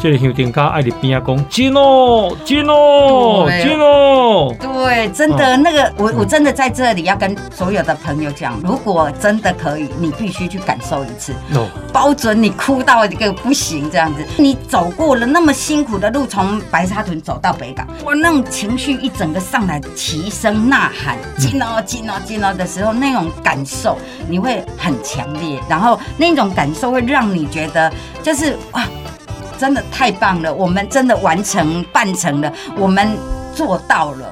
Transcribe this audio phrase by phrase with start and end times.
[0.00, 4.54] 这个乡丁家爱伫边啊讲，真哦，真哦，对真哦。
[4.60, 14.24] 对，真的那个，我我真的在这里要跟所有的朋友讲，如果真的可以，你必须去感受一次，哦，包准你哭到一个不行这样子。
[14.36, 27.92] 你走过了那么辛苦的路，从白沙屯走到北港，我，那种情绪一整个上来，齐声呐喊“金哦，金哦，金哦”的时候，那种感受你会很强烈，然后那种感受会让你觉得
[28.22, 28.84] 就是哇。
[29.58, 30.54] 真的太棒了！
[30.54, 33.18] 我们真的完成办成了，我们
[33.54, 34.30] 做到了。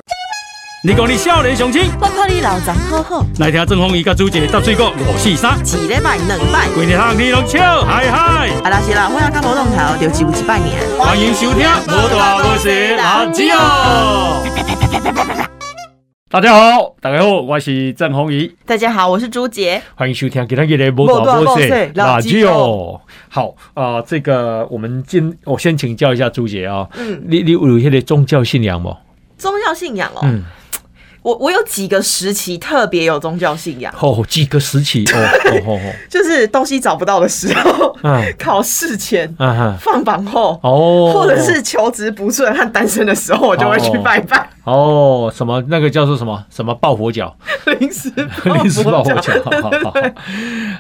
[0.85, 6.69] 你讲你少年雄心，我看你老张好好，来听郑鸿仪甲朱姐搭水果五四三，一礼拜两摆。
[6.77, 8.51] 规日通你拢笑嗨嗨。
[8.63, 10.65] 啊，啦是啦，我要甲无动头，就只有一摆尔。
[10.97, 14.45] 欢迎收听《无大无小垃圾哦》。
[16.37, 19.81] 大家好，大家好，我是郑鸿仪，大家好，我是朱杰。
[19.95, 23.01] 欢迎收听今天的《波导波塞垃圾哦》。
[23.31, 28.99] 好啊、呃，这个我们今我先请教一下朱杰啊、嗯，你你有迄个宗教信仰吗？
[29.39, 30.45] 宗教信仰哦，嗯，
[31.27, 35.19] 我我有几个时期特别有宗教信仰，哦，几个时期哦
[35.51, 38.23] 哦哦哦，就是东西找不到的时候，嗯。
[38.39, 44.49] 考试前、嗯哼，放榜后，哦，或者是求职不顺和单身的时候，我就会去拜拜。
[44.63, 46.45] 哦，什么那个叫做什么？
[46.49, 47.37] 什么抱佛脚，
[47.81, 48.09] 临时
[48.45, 49.91] 临时抱佛脚，好好好。
[49.91, 49.93] 好。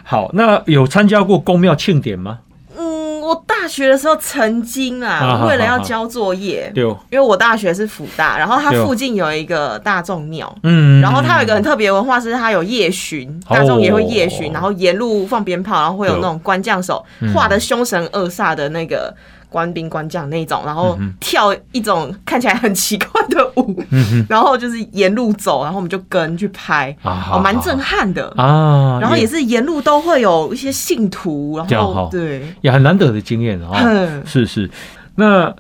[0.05, 2.39] 好，那有参加过公庙庆典吗？
[2.79, 3.35] 嗯，我
[3.67, 10.57] 大学的时候曾经啊为了要交作业，对，因为我大学是辅大，然后它附近有一个大众庙。
[10.63, 13.57] 嗯然后它有一个很特别的文化，是它有夜巡，哦。
[13.57, 17.35] 大众也会夜巡，然后沿路放鞭炮，然后会有那种官将手嗯。
[17.35, 19.13] 画的凶神恶煞的那个
[19.49, 23.83] 官兵官将那一种，然后嗯跳一种看起来很奇怪的舞，
[24.29, 28.29] 然后就是沿路走，然后我们就跟去拍，啊哦，蛮震撼的。
[28.37, 34.23] 啊，然后也是沿路都会有一些信徒，然后对，也很难得的经验啊、嗯。
[34.27, 34.71] 是是。
[35.15, 35.55] 那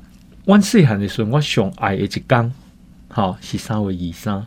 [0.44, 2.52] 阮细汉的时候，我上爱的一天，
[3.08, 4.46] 好、是三月二三，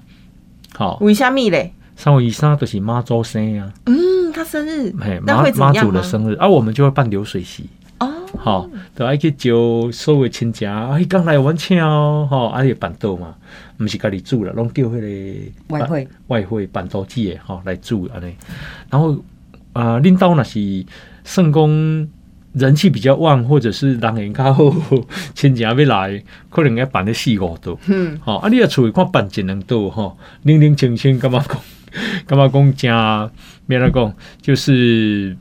[0.75, 1.73] 好、为什么嘞？
[1.95, 4.93] 三月二三都是妈祖生啊，嗯，他生日。
[5.01, 5.73] 嘿，，那妈？
[5.73, 7.69] 祖的生日，啊，我们就会办流水席。
[8.33, 13.35] 哦，吼，就爱去招所有亲戚，啊，迄讲来阮请哦，吼，啊，伊办桌嘛，
[13.79, 18.33] 毋是家己煮啦，拢叫迄个外汇外汇办桌子的吼来煮安尼。
[18.89, 19.17] 然后
[19.73, 20.85] 啊，恁兜若是
[21.23, 22.07] 算讲
[22.53, 24.73] 人气比较旺，或者是人缘较好，
[25.35, 27.79] 亲戚要来，可能要办咧四五桌。
[27.87, 31.57] 嗯，吼，啊，你啊厝里看办一两桌吼，零零清清，感觉讲，
[32.25, 33.31] 感觉讲诚，
[33.67, 35.37] 免来讲，就是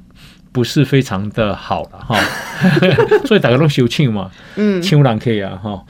[0.52, 2.16] 不是非常的好了哈。
[3.26, 5.84] 所以大家拢收抢嘛，嗯，抢人客啊哈。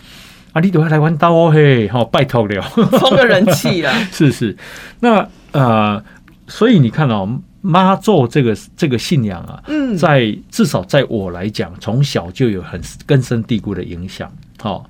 [0.52, 2.62] 啊，你都要来玩刀哦嘿，吼，拜托了。
[2.98, 3.92] 冲个人气啊。
[4.10, 4.56] 是是，
[5.00, 6.02] 那呃，
[6.46, 14.32] 所以你看哦，妈祖这个这个信仰啊，嗯，在至少在我来讲，从小就有很根深蒂固的影响。
[14.58, 14.88] 好、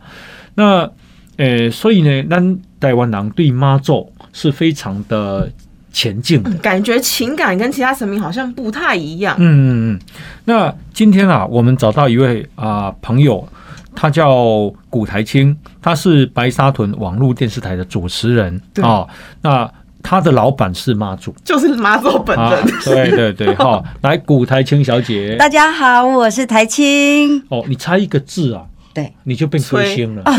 [0.55, 0.89] 那
[1.37, 2.41] 呃，所以呢，那
[2.79, 5.51] 台湾人对妈祖是非常的
[5.99, 6.51] 前进的。
[6.59, 9.35] 感觉情感跟其他神明好像不太一样。
[9.41, 10.01] 嗯嗯嗯。
[10.45, 13.49] 那今天啊，我们找到一位啊、朋友，
[13.97, 19.09] 他叫古台青，他是白沙屯网络电视台的主持人啊哦。
[19.43, 19.69] 那
[20.01, 28.63] 他的老板是妈祖就是妈祖本啊人。，对对对， 哈、来古台青小姐，大家好，我是台青，哦，你猜一个字啊，
[28.95, 30.23] 对，你就变歌星了。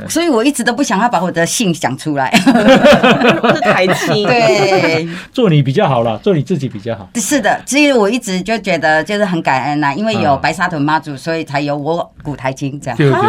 [0.08, 2.30] 所以我一直都不想要把我的姓讲出来。
[2.34, 4.26] 是台青。
[4.26, 7.08] 对，做你比较好了，做你自己比较好。
[7.14, 12.96] 是的，其实我一直就觉得就是很感恩呐、因为有嗯白沙屯妈祖，所以才有我古台青这样。
[12.96, 13.20] 对对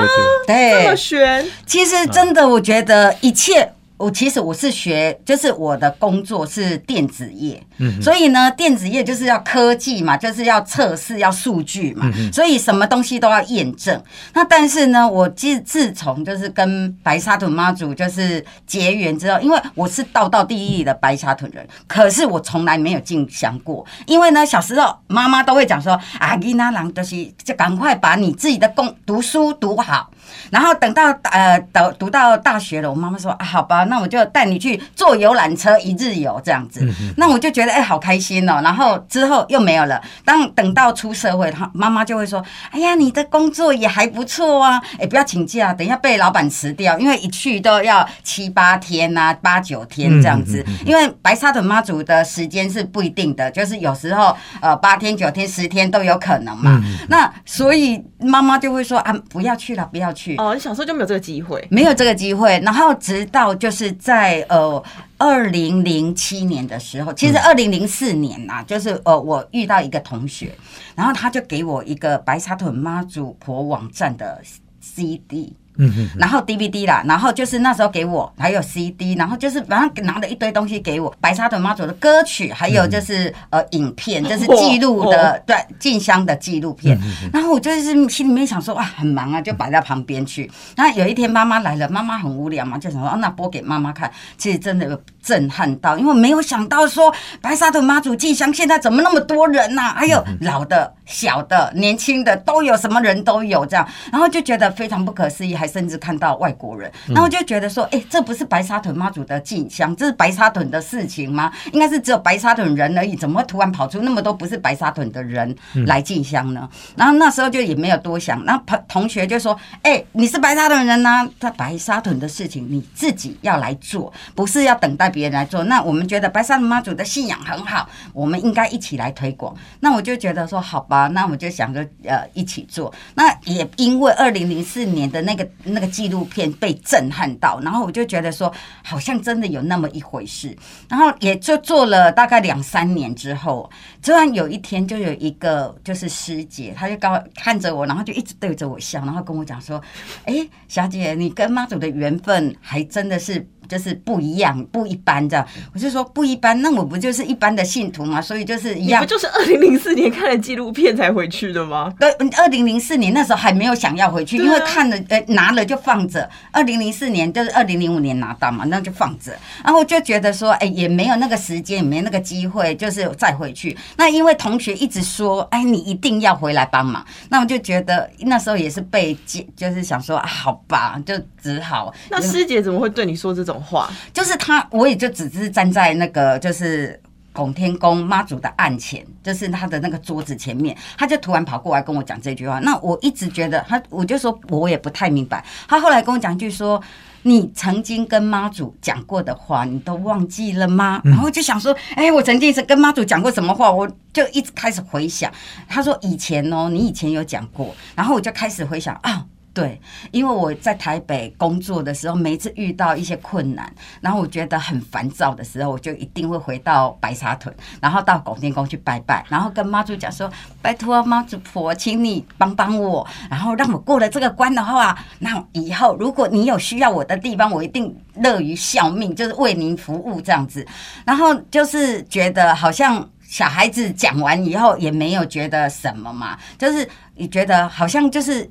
[0.47, 3.71] 对，这么对，悬，其实真的，我觉得一切。
[4.03, 14.03] 我其实我是学，就是我的工作是电子业，嗯所以呢，电子业就是要科技嘛，就是要测试，要数据嘛，嗯所以什么东西都要验证。
[14.33, 30.09] 那但是呢，我自自从就是跟白沙屯妈祖就是结缘之后，因为我是道道地地的白沙屯人，可是我从来没有进香过，因为呢，小时候妈妈都会讲说啊，你那郎就是就赶快把你自己的工读书读好。
[30.51, 36.87] 然后等到呃读读到大学了，我妈妈说啊，好吧，那我就带你去坐游览车一日游这样子。
[37.17, 38.59] 那我就觉得哎、好开心哦。
[38.63, 40.01] 然后之后又没有了。
[40.25, 50.63] 当等到出社会，她妈妈就会说，哎呀，你的工作也还不错啊，哎，不要请假，等一下被老板辞掉，因为一去都要七八天呐、八九天这样子。
[50.85, 56.81] 因为白沙屯妈祖的时间是不一定的，就是有时候呃八天、九天、十天都有可能嘛。
[57.09, 60.22] 那所以妈妈就会说啊，不要去了，不要去。
[60.37, 61.65] 哦，你小时候就没有这个机会。
[61.69, 64.81] 没有这个机会，然后直到就是在呃
[65.17, 70.51] 二零零七年的时候，其实二零零四年呐、就是呃我遇到一个同学，
[70.95, 74.41] 然后他就给我一个白沙屯妈祖婆网站的
[74.81, 75.53] CD。
[75.77, 86.99] 嗯嗯然后 DVD 啦，然后就是那时候给我还有 CD，然后就是反正拿了一堆东西给我，白沙屯妈祖的歌曲，还有就是、呃影片，就是记录的、对进香的纪录片。
[87.31, 90.49] 然后我就是心里面想说哇很忙啊，就摆在旁边去。
[90.75, 94.11] 然后有一天妈妈来了，妈妈很无聊嘛，就想说、啊、那播给妈妈看。
[94.37, 111.51] 其实真的有震撼到，因为没有想到说白沙屯妈祖进香现在怎么那么多人呐、还有老的、小的、年轻的都有，什么人都有这样，然后就觉得非常不可思议，还甚至看到外国人，然后就觉得说，哎、这不是白沙屯妈祖的进香，这是白沙屯的事情吗？
[111.71, 115.55] 应该是只有白沙屯人而已，怎么会突然跑出那么多不是白沙屯的人
[115.87, 116.67] 来进香呢？
[116.95, 125.63] 然后那时候就也没有多想，然后朋同学就说，哎、你是白沙屯人呐、在白沙屯的事情你自己要来做，不是要等待别人来做。
[125.65, 129.53] 那我们觉得白沙屯妈祖的信仰很好，我们应该一起来推广。
[129.79, 132.93] 那我就觉得说，好吧，啊那我就想着呃一起做。
[133.15, 138.53] 那也因为二零零四年的那个那个纪录片被震撼到，然后我就觉得说，
[138.83, 140.55] 好像真的有那么一回事。
[140.87, 143.69] 然后也就做了大概两三年之后，
[144.01, 149.81] 突然有一天就有一个就是师姐，她就高看着我，然后就一直对着我笑，然后跟我讲说
[150.25, 155.43] ：“哎，小姐，你跟妈祖的缘分还真的是。”就是不一样，不一般这样。
[155.73, 158.21] 我就说不一般，那我不就是一般的信徒吗？
[158.21, 159.09] 所以就是一样不。
[159.09, 161.91] 就是二零零四年看了纪录片才回去的吗？
[161.99, 166.29] 对，二零零四年那时候还没有想要回去，啊因为看了呃拿了就放着。
[166.51, 169.31] 二零零四年就是二零零五年拿到嘛，那就放着。
[169.63, 173.75] 然后我就觉得说，哎，也没有那个时间，也没那个机会，就是再回去。
[173.97, 179.17] 那因为同学一直说，哎，你一定要回来帮忙，那我就觉得那时候也是被，
[179.55, 181.91] 就是想说，啊、好吧，就只好。
[182.09, 183.89] 那师姐怎么会对你说这种话？
[184.13, 186.99] 就是他，我也就只是站在那个就是。
[187.35, 192.59] 拱天宫妈祖的案前，就是他的那个桌子前面，他就突然跑过来跟我讲这句话。
[192.59, 195.43] 那我一直觉得他，我就说我也不太明白。
[195.67, 196.79] 他后来跟我讲一句说
[197.23, 205.31] ：“你曾经跟妈祖讲过的话，你都忘记了吗？”然后就想说：“哎、我曾经是跟妈祖讲过什么话？”我就一直开始回想。
[205.67, 209.25] 他说：“以前哦，你以前有讲过。”然后我就开始回想啊。
[209.53, 209.79] 对，
[210.11, 213.71] 因为我在台北工作的时候，每一次遇到一些困难，
[214.01, 220.27] 然后我觉得很烦躁的时候，我就一定会回到白沙屯，然后到拱天宫去拜拜，然后跟妈祖讲说
[220.59, 230.65] ：“拜托妈祖婆，请你帮帮我，然后让我过了这个关的话，那以后如果你有需要我的地方，我一定乐于效命，就是为您服务这样子。”
[231.05, 233.07] 然后就是觉得好像。
[233.25, 238.47] 小孩子讲完以后也没有觉得什么嘛，就是你觉得好像就是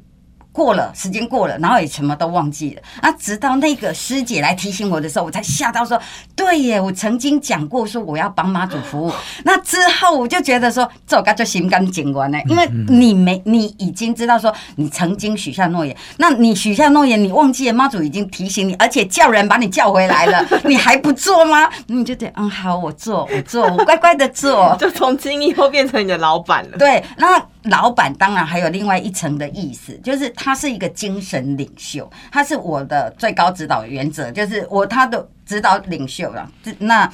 [0.52, 2.82] 过了时间过了，然后也什么都忘记了。
[3.00, 6.00] 啊，直到那个师姐来提醒我的时候，我才吓到说，
[6.36, 9.12] 对耶，我曾经讲过说我要帮妈祖服务。
[9.44, 21.68] 那之后我就觉得说，这我该就心甘情愿呢，因为你没你已经知道说你曾经许下诺言，那你许下诺言，你忘记了妈祖已经提醒你，而且叫人把你叫回来了， 你还不做吗？
[21.86, 24.76] 你就得嗯好，我做，我做，我乖乖的做。
[24.78, 26.78] 就从今以后变成你的老板了。
[26.78, 36.50] 对，那老板当然还有另外一层的意思，就是他是一个精神领袖，他是我的最高指导原则，就是我他的指导领袖了。
[36.78, 37.08] 那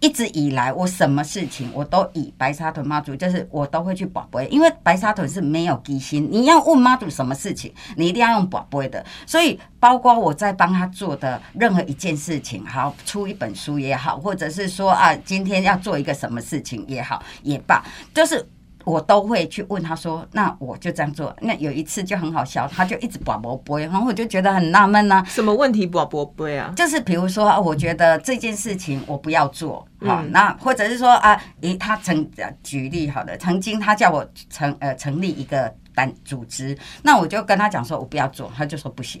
[0.00, 9.02] 一直以来，我什么事情我都以白沙屯妈祖，就是我都会去保杯，因为白沙屯是没有机心，你要问妈祖什么事情，你一定要用保杯的。
[9.26, 18.46] 所以，包括我在帮他做的任何一件事情，好出一本书也好，或者是说啊，今天要做一个什么事情也好，也罢，就是。
[18.86, 21.34] 我都会去问他说，那我就这样做。
[21.40, 25.24] 那有一次就很好笑，他就一直把不杯，然后我就觉得很纳闷呢。
[25.26, 26.72] 什么问题不不不啊？
[26.76, 39.20] 就是比如说，啊我觉得这件事情我不要做，好，嗯那或者是说啊，诶，他曾呃举例好了，曾经他叫我成呃成立一个单组织，那我就跟他讲说我不要做，他就说不行，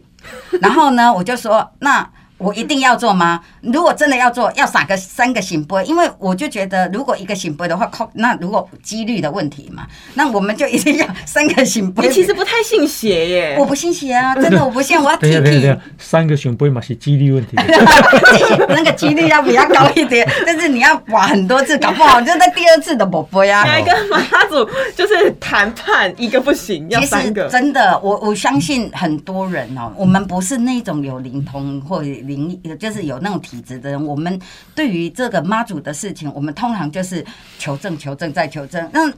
[0.62, 2.08] 然后呢，我就说那。
[2.38, 3.40] 我一定要做吗？
[3.60, 12.06] 如果真的要做，要撒个三个醒杯，因为我就觉得，如果一个醒杯的话，靠，那如果几率的问题嘛，那我们就一定要三个醒杯。
[12.06, 13.66] 你其实不太信邪耶我。
[13.66, 17.56] 不信邪啊， 真的我不信，我要提提三个醒杯嘛是几率问题。
[18.68, 23.64] 那个几率要比较高一点，但是你要玩很多次，搞不好就在第二次的宝贝啊。
[23.64, 24.64] 来跟妈祖
[24.94, 27.48] 就是谈判，一个不行，要其实三个。
[27.48, 34.06] 真的，我我相信很多人哦，我们不是那种有灵通或灵异，就是有那种体质的人。
[34.06, 34.38] 我们
[34.74, 37.24] 对于这个妈祖的事情，我们通常就是
[37.58, 38.88] 求证、求证再求证。
[38.92, 39.10] 那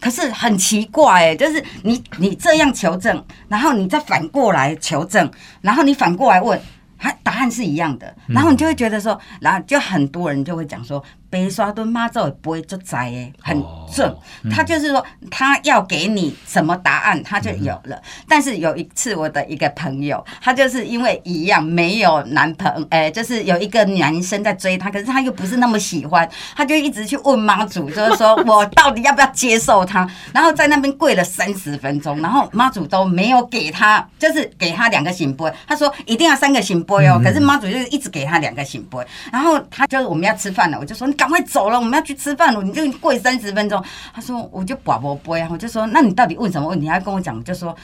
[0.00, 5.30] 可是很奇怪哎，就是你你这样求证，然后你再反过来求证，
[5.62, 6.60] 然后你反过来问，
[6.96, 11.02] 还答案是一样的，然后你就会觉得说，然后就很多人就会讲说。
[11.36, 13.62] 白沙墩妈祖也不会做灾诶，很
[13.94, 14.16] 正。
[14.50, 18.00] 他就是说，他要给你什么答案，他就有了。
[18.28, 30.08] 但是有一次，我的一个朋友，他就是因为一样没有男朋友，哎，就是有一个男生在追他，可是他又不是那么喜欢，他就一直去问妈祖，就是说我到底要不要接受他？
[30.32, 35.52] 然后在那边跪了三十分钟，然后妈祖都没有给他，就是给他两个醒波。
[35.66, 39.04] 他说一定要三个醒波哦，可是妈祖就是一直给他两个醒波。
[39.32, 41.06] 然后他就是我们要吃饭了，我就说。
[41.26, 43.82] 赶快走了，我们要去吃饭了，你就跪三十分钟。
[44.14, 46.86] 他说，我就寡不不呀，我就说，那你到底问什么问题？
[46.86, 47.74] 他跟我讲，就说，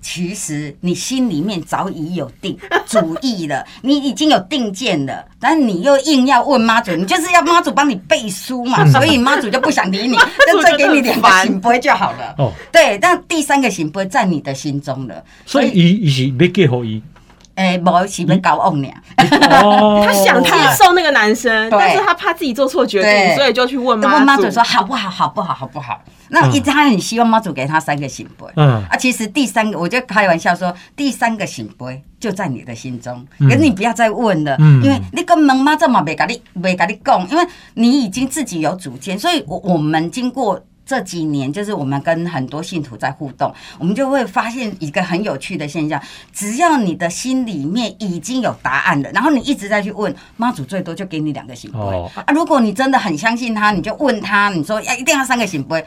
[0.00, 2.56] 其实你心里面早已有定
[2.86, 10.16] 主意了，你已经有定见了，但是你又硬要问妈祖，你就是要妈祖帮你背书嘛，所以妈祖就不想理你，
[10.52, 12.36] 就再给你两个醒杯就好了。
[12.38, 17.02] 哦，对，但第三个醒杯在你的心中了，所以伊伊是没给好伊。
[17.54, 18.88] 诶，无是要交往呢。
[19.16, 26.02] 他想接受那个男生，但是他怕自己做错决定，所以就去问妈祖说好不好，好不好，好不好？
[26.30, 28.46] 那一直他很希望妈祖给他三个醒杯。
[28.56, 40.58] 嗯，啊，其实第三个，我就开玩笑说，第三个醒杯就在你的心中，可是你不要再问了，因为那个门妈这么没跟你没跟你讲，因为你已经自己有主见，所以我我们经过。
[40.92, 45.98] 这几年，就是我们跟很多信徒在互动，我们就会发现一个很有趣的现象：
[46.34, 51.78] 只要你的心里面已经有答案了，然后你一直在去问妈祖，最多就给你两个行杯
[52.14, 52.30] 啊。
[52.34, 55.82] 如果你真的很相信他，你就问他，你说要一定要三个行杯。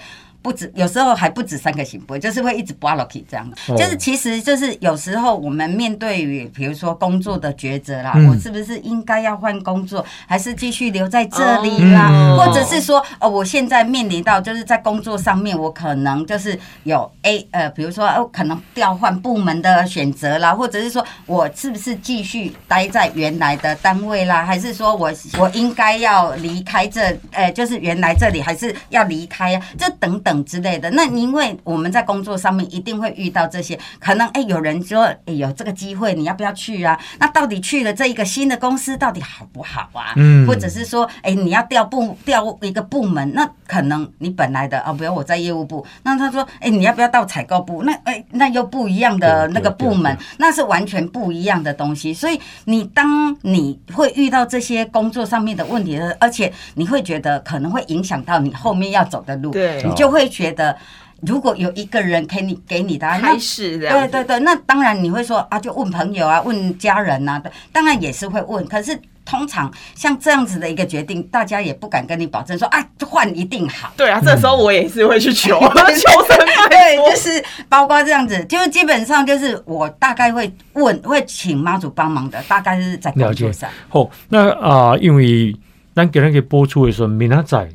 [0.46, 3.52] 不止，有时候还不止三个行不，就是会一直 block 这样。
[3.76, 12.36] 就是其实就是有时候我们面对于比如说工作的抉择啦，我是不是应该要换工作，还是继续留在这里啦？
[12.38, 29.60] 或者是说，呃，我现在面临到就是在工作上面，我可能就是有 A 呃，比如说呃，可能调换部门的选择啦，或者是说我是不是继续待在原来的单位啦，还是说我我应该要离开这呃，就是原来这里，还是要离开？
[29.78, 30.46] 这等等等。
[30.46, 37.00] 之类的，那因为我们在工作上面一定会遇到这些，可能哎，有人说哎有这个机会，你要不要去啊？
[37.20, 40.14] 那到底去了这一个新的公司到底好不好啊？
[40.18, 47.84] 嗯，或者是说哎，你要调部调一个部门，那可能你本来的啊，比如我在业务部，那他说哎，你要不要到采购部？
[47.84, 52.14] 那哎，那又不一样的那个部门，那是完全不一样的东西。
[52.14, 60.25] 所以你当你会遇到这些工作上面的问题的，而且你会觉得可能会影响到你后面要走的路，对，你就会。
[60.28, 60.78] 觉得
[61.22, 67.42] 如果有一个人给你给你的开始，对对对，那当然你会说啊，就问朋友啊，问家人呐，
[67.72, 68.66] 当然也是会问。
[68.68, 73.92] 可是通常像这样子的一个决定，大家也不敢跟你保证说啊，换一定好。
[73.98, 76.38] 对啊，这时候我也是会去求 求神
[76.70, 83.68] 对，就是包括这样子，就是基本上就是我大概会问，会请妈祖帮忙的，大概是在工作上。
[83.90, 85.56] 好，那啊，因为
[85.96, 87.70] 咱给人给播出的时候，明仔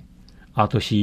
[0.52, 0.94] 啊都是。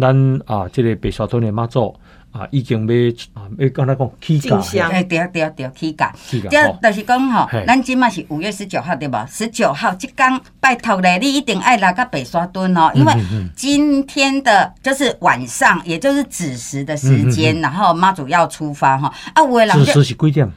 [0.00, 1.94] 咱啊，这个白沙屯的妈祖
[2.30, 6.12] 啊，已经要啊，要跟他讲起价，哎，对对对，起价。
[6.28, 9.26] 即就是讲吼，咱今嘛是五月十九号对吧？
[9.30, 13.14] 十九号即天拜托咧，你一定爱来个白沙屯哦，因为
[13.56, 19.12] 今天的就是晚上，也就是子时的时间，然后妈祖要出发哈。
[19.32, 20.48] 啊，有的人子时是几点？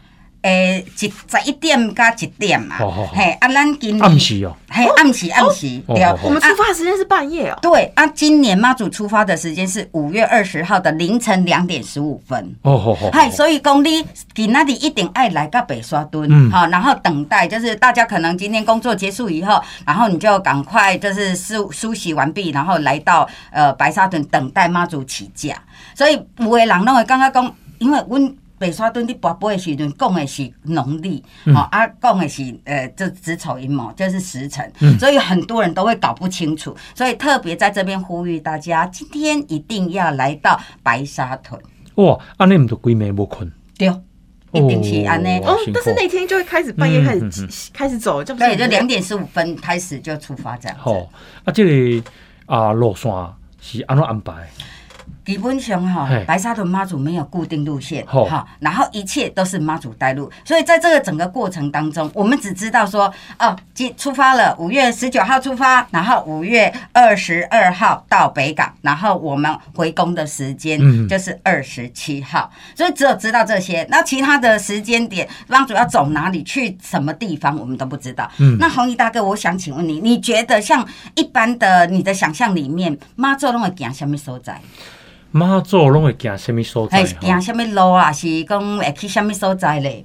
[0.41, 1.13] 诶，一十
[1.45, 2.75] 一点加一点嘛，
[3.13, 25.55] 嘿，啊，咱今年暗时哦，嘿，暗时暗时，对，我们出发时间是半夜哦，对，啊，今年妈祖出发的时间是五月二十号的凌晨两点十五分，哦哦哦，嗨，所以公你今那里一定爱来个北沙墩，好，然后等待，就是大家可能今天工作结束以后，然后你就赶快就是梳梳洗完毕，然后来到呃白沙屯等待妈祖起驾，
[25.93, 28.33] 所以有的人拢会刚刚讲，因为阮。
[28.61, 41.59] 白沙屯你跋杯的时阵，讲的是农历，哦啊，讲的是呃，这子丑寅卯，就是时辰，所以很多人都会搞不清楚，所以特别在这边呼吁大家，今天一定要来到白沙屯。
[41.95, 43.51] 哇，安尼唔就鬼暝无困？
[43.79, 43.87] 对，
[44.51, 45.39] 一定是安尼。
[45.39, 50.83] 哦，但是那天就会开始半夜开始开始走，就对，就两点十五分开始就出发这样子。
[50.85, 51.09] 哦，
[51.45, 52.03] 啊，这个
[52.45, 53.11] 啊路线
[53.59, 54.47] 是安怎安排？
[55.23, 78.29] 基本上哈，白沙屯妈祖没有固定路线，哈，然后一切都是妈祖带路，所以在这个整个过程当中，我们只知道说，哦，今出发了，五月十九号出发，然后五月二十二号到北港，然后我们回宫的时间就是二十七号，所以只有知道这些，那其他的时间点，妈祖要走哪里去什么地方，我们都不知道。
[78.59, 80.85] 那红衣大哥，我想请问你，你觉得像
[81.15, 84.59] 一般的你的想象里面，妈祖拢会行什么所在？
[85.31, 88.11] 妈祖拢会行什物所在行什物路啊？
[88.11, 90.03] 是讲会去什物所在咧？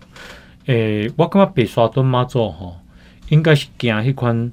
[0.66, 2.76] 诶、我感觉白沙屯妈祖吼，
[3.28, 4.52] 应该是行迄款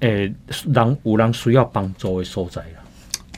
[0.00, 0.32] 诶，
[0.66, 2.80] 人有人需要帮助的所在啦。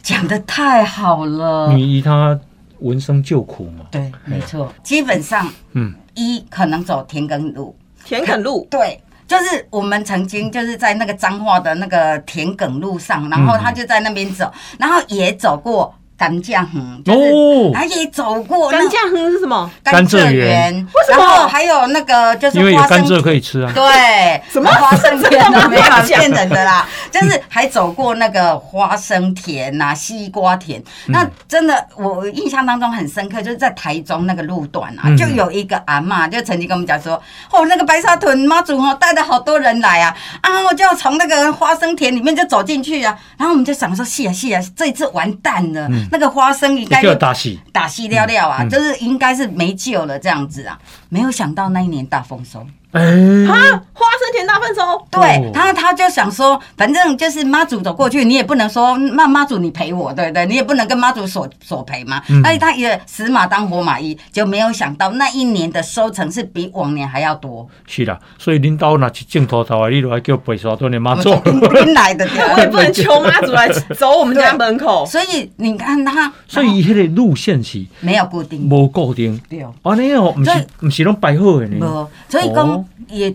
[0.02, 1.72] 讲的太好了。
[1.72, 2.38] 你以他
[2.80, 19.68] 闻声救苦嘛，对，没错，基本上嗯，一可能走田埂路，田埂路，对，就是我们曾经就是在那个彰化的那个田埂路上，然后他就在那边走，然后也走过甘酱横，就是、哦他也走过那甘蔗哼是什么？
[19.82, 23.72] 甘蔗园园，为什么然后还有那个就是因为有花生甘蔗可以吃啊。
[23.74, 25.66] 对，什么花生 田这啊？
[25.68, 30.80] 没有骗人的啦，就是还走过那个花生田呐、 西瓜田。
[31.08, 43.18] 嗯那真的，我印象当中很深刻，就是在台中那个路段啊，嗯就有一个阿嬷就曾经跟我们讲说，哦，那个白沙屯妈祖哦，带了好多人来啊，啊，我就要从那个花生田里面就走进去啊。
[43.36, 50.78] 然后我们就想说，是啊是啊，这一次完蛋了，那个花生应该就打戏，打细料料啊，嗯就是应该是没救了这样子啊。
[51.08, 52.66] 没有想到那一年大丰收。
[52.92, 60.44] 哎、啊，花生田大丰收，对哦他，他就想说，反正就是妈祖走过去，你也不能说那妈祖你陪我，对不对？
[60.44, 62.22] 你也不能跟妈祖索索赔嘛。
[62.28, 67.66] 嗯那、他也死马当活马医，就没有想到那一年的收成是比往年还要多。
[67.86, 71.30] 是啦，所以领导若是镜头头的，你都要叫白沙屯的妈祖。
[71.72, 75.04] 拎来的我也不能求妈祖来走我们家门口。
[75.08, 79.64] 所以你看他，所以迄个路线是没有固定，无固定，对。
[79.82, 81.78] 安尼哦，毋所以是不是拢摆好的呢。
[81.80, 81.86] 不，
[82.28, 83.34] 所以哦讲也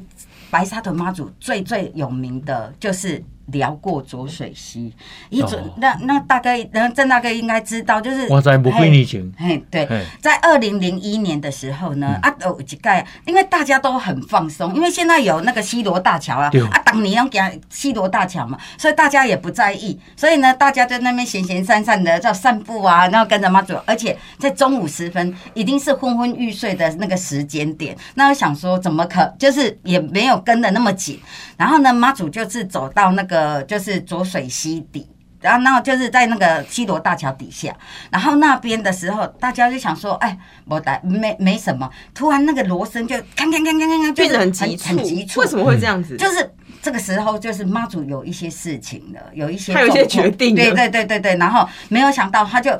[0.50, 4.94] 白沙屯妈祖最最有名的就是辽过浊水溪，
[5.30, 9.32] 一准、哦那那大概，那郑大哥应该知道，就是我知无几年前。
[9.38, 9.86] 嘿，对。
[9.86, 17.39] 嘿，在二零零一年的时候呢，啊，有一盖，因为大家都很放松，因为现在有那个西罗大桥啊对，啊，当年要给
[17.70, 31.20] 西罗大桥嘛，所以大家也不在意，所以呢，大家在那边闲闲散散的在散步啊，然后跟着妈祖，而且在中午时分，一定是昏昏欲睡的那个时间点，那我想说，怎么可就是也没有跟的那么紧，
[31.56, 35.08] 然后呢，妈祖就是走到那个就是浊水溪底。
[35.39, 37.72] 然后，然后就是在那个西罗大桥底下，
[38.10, 45.39] 然后那边的时候，大家就想说，哎，我来没没什么，突然那个锣声就看看看看看看，就是变得很急促，很急促。
[45.41, 46.17] 为什么会这样子？
[46.17, 46.51] 就是
[46.82, 52.71] 这个时候，就是妈祖有一些事情了，有一些他有一些决定对对对对对，然后没有想到他就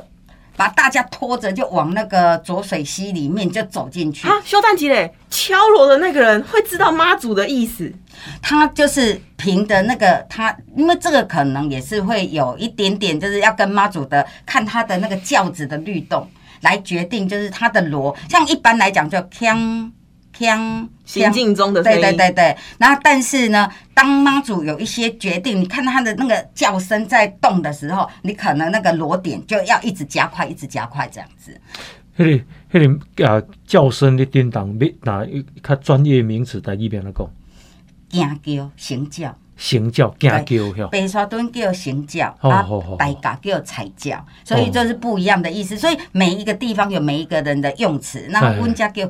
[0.58, 4.26] 把大家拖着就往那个浊水溪里面就走进去。
[4.26, 7.92] 啊，修蛋吉嘞，敲锣的那个人会知道妈祖的意思，
[8.42, 16.28] 他就是凭的那个他，因为这个可能也是会有一点点，就是要跟妈祖的看他的那个轿子的律动
[16.62, 18.16] 来决定，就是他的锣。
[18.28, 19.92] 像一般来讲就锵
[20.38, 22.16] 锵行进中的声对音。
[22.16, 22.56] 对对对。
[22.78, 31.60] 然后但是呢，当妈祖有一些决定，你看他的那个叫声在动的时候，你可能那个锣点就要一直加快，一直加快这样子。
[32.16, 35.26] 迄、个迄、个啊叫声的叮当，要拿
[35.62, 37.28] 较专业名词在一边来讲，
[38.08, 39.36] 惊叫行教。
[39.58, 40.88] 行教惊叫晓。
[40.88, 45.76] 白沙墩叫行教，哦啊好好好，大家叫彩教，所以这是不一样的意思。
[45.76, 48.26] 所以每一个地方有每一个人的用词。
[48.30, 49.06] 那哎温家叫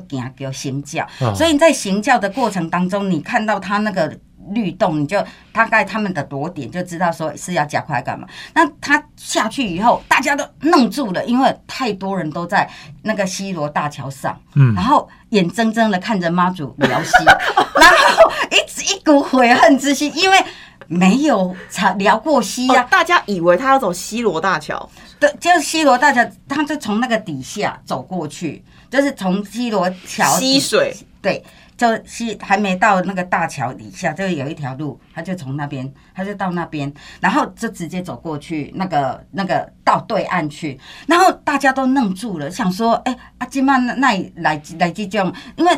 [0.51, 4.19] 行教哦，所以你在行教的过程当中，你看到他那个。
[4.53, 8.27] 律动，你就大概他们的罗点就知道说是要加快干嘛。
[8.53, 12.69] 那他下去以后，大家都愣住了，因为太多人都在
[13.03, 14.73] 那个西罗大桥上，嗯。
[14.73, 17.11] 然后眼睁睁的看着妈祖辽西，
[17.79, 20.37] 然后一直一股悔恨之心，因为
[20.87, 31.43] 没有查聊过西呀、哦，大家以为他要走西罗大桥，对，就是西罗大桥，他就从那个底下走过去，就是从西罗桥底溪水，对，
[31.79, 45.71] 就是还没到那个大桥底下，就有一条路，他就从那边，他就到那边，然后就直接走过去，那个那个到对岸去，然后大家都愣住了，想说，哎、阿金曼那来来这种，因为。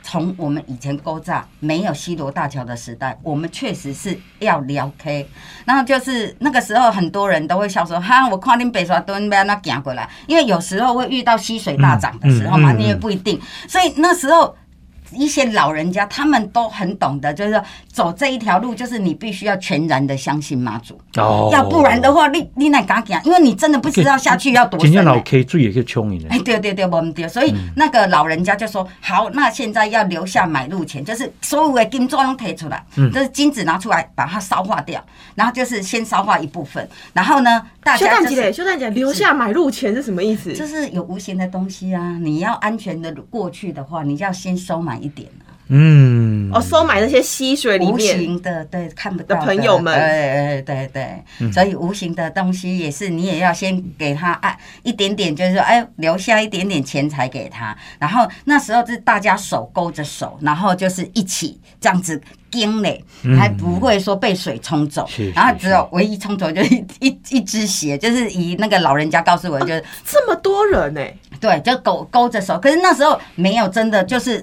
[0.00, 5.28] 从我们以前勾炸没有西罗大桥的时代，我们确实是要聊 K，
[5.66, 13.38] 然后就是那个时候很多人都会笑说：“哈，我看你北沙墩要那行过来。”因为有时候会遇到溪水大涨的时候嘛，嗯嗯嗯你也不一定。
[13.68, 14.56] 所以那时候
[15.12, 23.20] 一些老人家他们都很懂得，就是说走这一条路，就是你必须要全然的相信妈祖，哦要不然的话，你你那敢行？
[23.24, 25.22] 因为你真的不知道下去要多深、真正老欸。
[25.24, 26.38] K 水也去冲伊呢哎，。
[26.40, 35.02] 对对对，我们对，所以嗯那个老人家就说：“好，那现在要留下买路钱，就是所有的金砖都提出来，嗯就是金子拿出来把它烧化掉，
[35.34, 40.52] 然后就是先烧化一部分，然后呢，大家就是修蛋吉嘞，修蛋吉留下买路钱是什么意思？
[40.54, 45.46] 就是有无形的东西啊，你要安全的过去的话，你就要先收满一点啊。
[45.70, 49.44] 嗯，嗯哦，收买那些溪水里无面，形的，对，看不到的。
[49.44, 49.94] 朋友们。
[49.94, 51.22] 对对对。
[51.38, 57.76] 对，所以无形的东西也是你也要先给他爱一点点，就是说，哎，留下一点点钱财给他。
[57.98, 62.18] 然后那时候是大家手勾着手，然后就是一起这样子
[62.50, 63.04] 惊嘞，
[63.38, 65.06] 还不会说被水冲走。
[65.06, 65.30] 是。
[65.32, 71.02] 然后只有唯一冲走就是一一一只鞋，就是以那个老人家告诉我，就是这么多人呢、
[71.38, 72.58] 对，就勾勾着手。
[72.58, 74.42] 可是那时候没有真的就是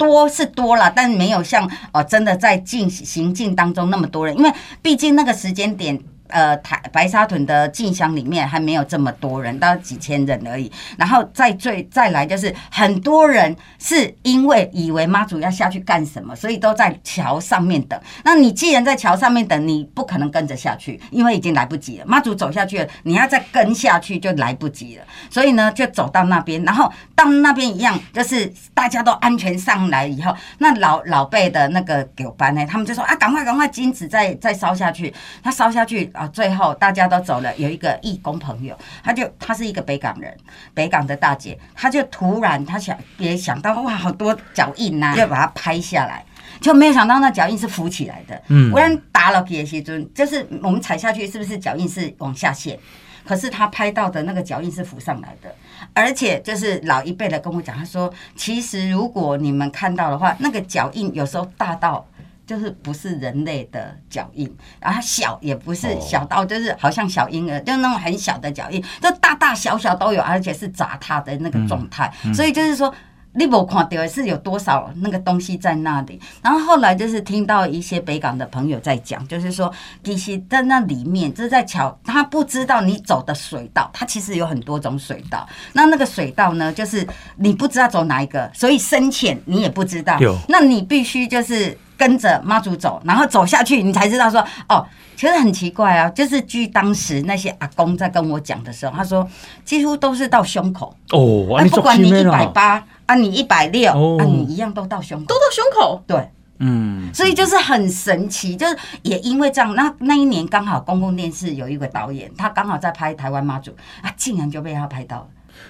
[0.00, 6.00] 多是多了，但没有像呃真的在进行进当中那么多人，因为毕竟那个时间点。
[6.30, 10.70] 呃，台白沙屯的进香里面还没有这么多人，到几千人而已。
[10.96, 18.00] 然后再最再来就是很多人是因为以为妈祖要下去干什么，所以都在桥上面等。
[18.24, 22.04] 那你既然在桥上面等，你不可能跟着下去，因为已经来不及了。
[22.06, 25.04] 妈祖走下去了，你要再跟下去就来不及了。
[25.28, 35.12] 所以呢，就走到那边，然后到那边一样，就是大家都安全上来以后，那老老辈的那个狗班呢，他们就说啊，赶快赶快，金子再再烧下去。
[35.42, 40.36] 他烧下去啊，最后大家都走了，有一个义工朋友，他就他是一个北港人，
[40.74, 46.22] 北港的大姐，他就突然他想也想到哇，好多脚印呐、就把它拍下来。
[46.60, 52.78] 就没有想到那脚印是浮起来的，嗯不然打了给时尊，就是我们踩下去是不是脚印是往下陷？
[53.24, 55.54] 可是他拍到的那个脚印是浮上来的，
[55.94, 62.06] 而且就是老一辈的跟我讲，他说，其实如果你们看到的话，那个脚印有时候大到。
[62.50, 64.44] 就是不是人类的脚印，
[64.80, 72.92] 然后它小也不是哦小到就是好像小婴儿，就那种很小的脚印，就大大小小都有，而且是砸踏的那个状态，所以就是说。
[73.32, 85.48] 你没看到是有多少那个东西在那里，然后后来就是听到一些北港的朋友在讲，就是说，其实在那里面，就是在桥，他不知道你走的水道，它其实有很多种水道。
[85.74, 90.18] 那那个水道呢，就是你不知道走哪一个，所以深浅你也不知道。
[90.48, 94.82] 那你必须就是跟着妈祖走，然后走下去，你才知道说，哦，
[95.14, 99.28] 其实很奇怪啊，就是据当时那些阿公在跟我讲的时候，他说
[99.66, 100.96] 几乎都是到胸口。
[101.10, 105.34] 哦，啊，那不管你一百八啊，你一百六哦啊，你一样都到胸口都。
[105.34, 115.26] 到胸口，对，嗯，所以就是很神奇，就是也因为这样，那那一年刚好公共电视有一个导演，他刚好在拍台湾妈祖啊，竟然就被他拍到了。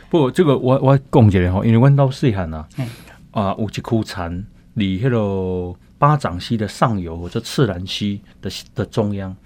[0.09, 2.85] 不，这个我我讲一下吼，因为阮到细汉啊嘿，
[3.33, 9.37] 啊，有一区田离迄个巴掌溪的上游或者赤兰溪的的中央，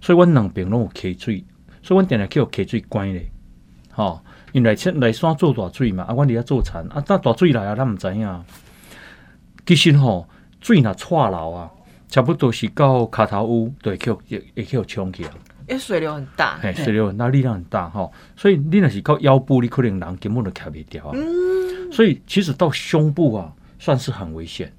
[0.00, 1.44] 所以阮两边拢有溪水，
[1.82, 3.28] 所以阮定定去有溪水关咧，
[3.90, 4.20] 吼、
[4.52, 8.44] 因为来来山做大水嘛，啊，阮伫遐做田，啊，那大水来啊，咱毋知影。
[9.66, 10.28] 其实吼、
[10.60, 11.68] 水若窜流啊，
[12.06, 15.30] 差不多是到骹头屋，就会去互会会去互冲起啊。
[15.66, 16.58] 因为水流很大。
[16.62, 21.10] 嘿，水流很大，力量很大吼，所以你若是到腰部，你可能人根本就卡不掉啊。
[21.14, 24.72] 嗯，所以其实到胸部啊，算是很危险。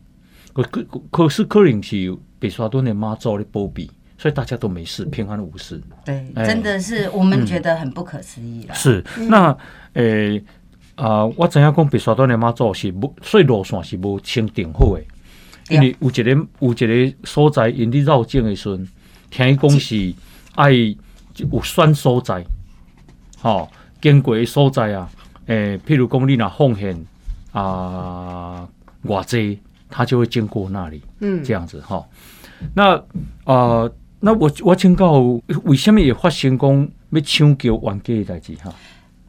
[0.56, 5.82] 可可可是可能是北沙墩的妈祖的保庇，所以大家都没事，平安无事。
[6.06, 8.74] 对，哎真的是我们觉得很不可思议啦。
[8.74, 9.56] 是，那
[9.94, 10.41] 诶
[10.96, 15.04] 啊、我知影讲白沙墩的妈祖是无，所以路线是无清定好的，
[15.70, 18.88] 因为有一个有一个所在，因伫绕境的时阵，
[19.30, 20.13] 听伊讲是
[20.56, 22.46] 爱有选所在，
[23.41, 23.70] 吼、
[24.02, 25.10] 经过的所在啊，
[25.48, 27.06] 诶、譬如讲你若奉献
[27.52, 28.65] 啊
[29.04, 31.02] 偌济，他就会经过那里。
[31.19, 32.06] 嗯，这样子哈。
[32.74, 33.02] 那
[33.45, 35.19] 呃，那我我请教，
[35.63, 38.74] 为什么也发生讲要抢救冤家的代志哈？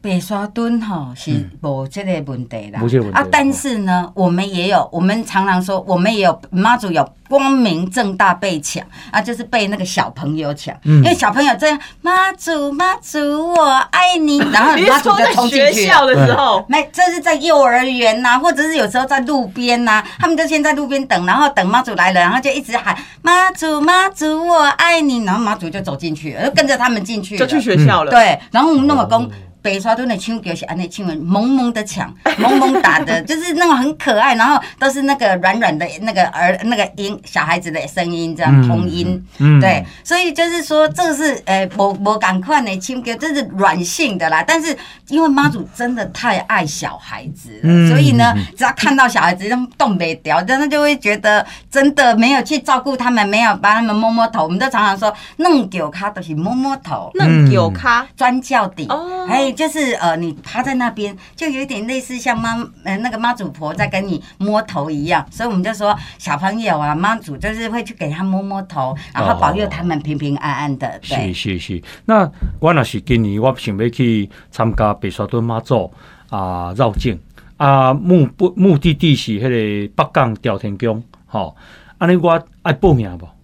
[0.01, 2.79] 北沙墩吼是无这个问题啦，
[3.13, 8.81] 啊，但是呢，我们也有，我们常常说，我们也有妈祖有光明正大被抢
[9.11, 11.03] 啊，就是被那个小朋友抢，嗯。
[11.03, 16.05] 因为小朋友这样妈祖妈祖我爱你， 然后你妈祖就冲进去学校。
[16.05, 29.29] 的时候，没，这是在幼儿园呐、或者是有时候在路边呐、他们就先在路边等，然后等妈祖来了，然后就一直喊妈祖妈祖我爱你，然后妈祖就走进去了，就跟着他们进去了，就去学校了。，对，然后我们那么公哦。
[29.61, 44.75] 北沙墩的亲哥是安内亲吻，萌萌的抢， 萌萌打的， 就是那种很可爱，然后都是那个软软的那个儿那个音小孩子的声音，这样嗯童音，嗯对，所以就是说这个是呃我我赶快呢亲哥，这是软性的啦，但是
[45.07, 47.87] 因为妈祖真的太爱小孩子了，嗯。
[47.89, 71.33] 所以呢，只要看到小孩子动动不掉，真的就会觉得真的没有去照顾他们，没有帮他们摸摸头，我们都常常说弄丢卡都是摸摸头，那有咖，专教底，哦就是呃，你趴在那边，就有点类似像妈呃那个妈祖婆在跟你摸头一样，所以我们就说小朋友啊，妈祖就是会去给他摸摸头，然后保佑他们平平安安的，是。
[71.33, 71.81] 是是。
[72.05, 72.29] 那
[72.59, 75.91] 我那是今年我想要去参加北沙墩妈祖
[76.29, 77.19] 啊绕境
[77.57, 81.55] 啊目不目的地是迄个北港朝天宫，吼，
[81.97, 83.36] 安尼我爱报名无？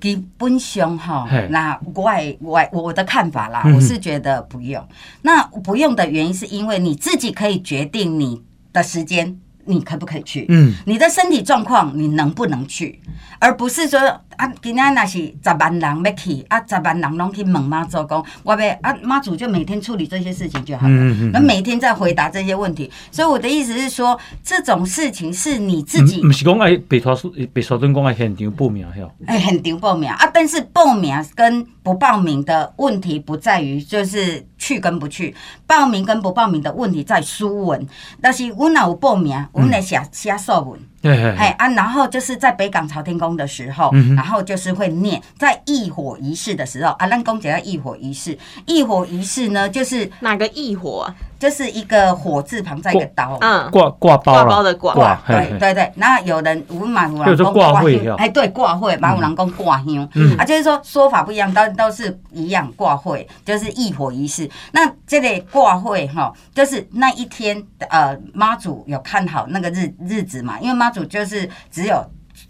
[0.00, 3.74] 基本上哈，那我的我的我的看法啦，嗯。
[3.74, 4.86] 我是觉得不用。
[5.22, 10.46] 那不用的原因是因为你自己可以决定你的时间，你可不可以去？
[10.48, 13.00] 嗯，你的身体状况，你能不能去，
[13.38, 14.00] 而不是说
[14.36, 22.90] 啊，今天那是十万人要去，啊，十万人拢去问妈祖公，我要啊，妈祖就每天处理这些事情就好了，嗯嗯嗯那、每天在回答这些问题。
[23.10, 27.14] 所以我的意思是说，这种事情是你自己不是讲爱北拖
[27.52, 35.34] 北沙墩讲爱现场报名晓，哎，很丢报名啊，但是报名跟不报名的问题不在于就是去跟不去，
[35.66, 37.86] 报名跟不报名的问题在书文。
[38.20, 51.14] 但是我哪有报名，我们来写写作文，嘿嘿嘿，哎啊，然后就是在北港朝天宫的时候，嗯然后就是会念在异火仪式的时候，啊，让公姐要异火仪式，异火仪式呢，就是哪个异火啊？
[51.38, 55.22] 就是一个火字旁在一个刀，嗯，挂挂包挂啦包的挂。
[55.24, 60.36] 对对对，那有人有嘛有叫做人讲香挂会哟哎，对挂会，马五郎公挂香，嗯。
[60.36, 64.50] 啊，就是说说法不一样，但都是一样挂会，就是异火仪式。
[64.72, 72.04] 那这类挂会哈，就是那一天呃妈祖有看好那个日日子嘛，因为妈祖就是只有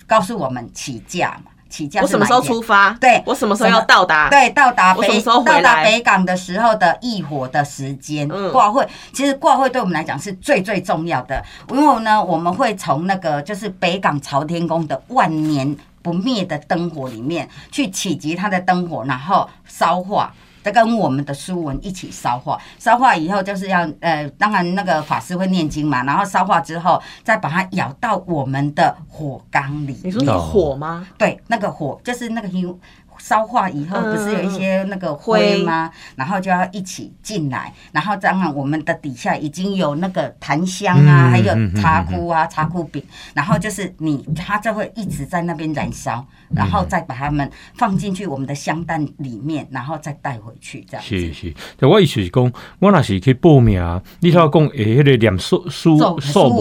[0.06, 2.90] 告诉我们起价嘛，起价我什么时候出发？
[3.00, 4.28] 对我什么时候要到达？
[4.30, 20.32] 对，到达北到达北港的时候的异火的时间，嗯挂会其实挂会对我们来讲是最最重要的，因为呢，我们会从那个就是北港朝天宫的万年不灭的灯火里面去启集它的灯火，然后烧化。
[20.68, 31.06] 再跟我们的书文一起烧化，烧化以后就是要呃，当然那个法师会念经嘛，然后烧化之后再把它舀到我们的火缸里你说是火吗？
[31.16, 32.78] 对，那个火就是那个油
[33.18, 35.90] 烧化以后，嗯不是有一些那个灰吗？
[36.16, 43.02] 然后就要一起进来，然后当然我们的底下已经有那个檀香啊，嗯还有茶枯啊、茶枯饼，
[43.34, 51.08] 然后就是你它就会一直在那边燃烧，然后再把它们放进去我们的香弹里面，然后再带回去这样子。
[51.08, 53.82] 是是，就我意思是讲，我若是去报名，
[54.20, 55.96] 你头讲诶迄个念书书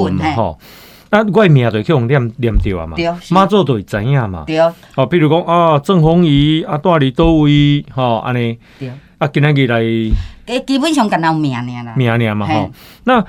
[0.03, 0.59] 文嘛吼，
[1.09, 4.43] 那我的名就去互念念着啊嘛对，妈祖就会知影嘛。
[4.45, 9.79] 对哦，比如讲啊，郑红仪啊，住伫倒位吼，安尼对，啊，今仔日来
[10.47, 11.93] 诶基本上干到名尔啦。
[11.95, 12.71] 名念嘛吼嘿。
[13.05, 13.25] 那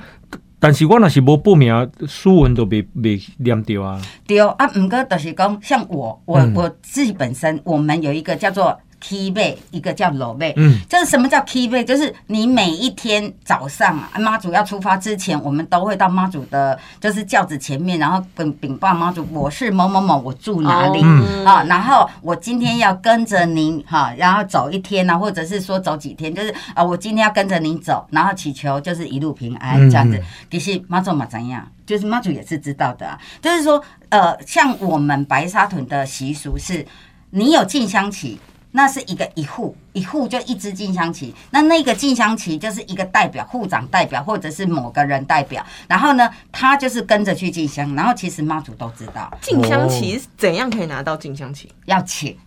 [0.61, 4.01] 但是我若是无报名，书文都袂袂念着啊。
[4.27, 10.53] 对啊，毋过就是讲，像我，我、嗯我自己本身，我们有一个叫做 key 背，一个叫楼背。
[10.57, 11.83] 嗯，就是什么叫 key 背？
[11.83, 20.99] 就是你每一天早上啊，妈祖要出发之前，我们都会到妈祖的，就是轿子前面，然后禀禀报妈祖，我是某某某，我住哪里。
[21.03, 30.23] 嗯啊，然后我今天要跟着您哈，然后走一天啊，或者是说走几天，就是啊，我今天要跟着您走，然后祈求就是一路平安嗯这样子嗯。
[30.51, 36.85] 其实妈祖嘛怎样，就是妈祖也是知道的啊，就是说呃，像我们白沙屯的习俗是，
[37.31, 38.39] 你有进香旗。
[38.71, 51.71] 那是一个一户一户就一支进香旗，那那个进香旗就是一个代表户长代表或者是某个人代表，然后呢，他就是跟着去进香，然后其实妈祖都知道，进香旗怎样可以拿到进香旗？
[51.85, 52.37] 要请，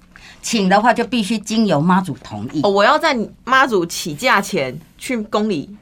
[0.41, 2.71] 请的话就必须经由妈祖同意哦，。
[2.71, 5.77] 我要在妈祖起驾前去宫里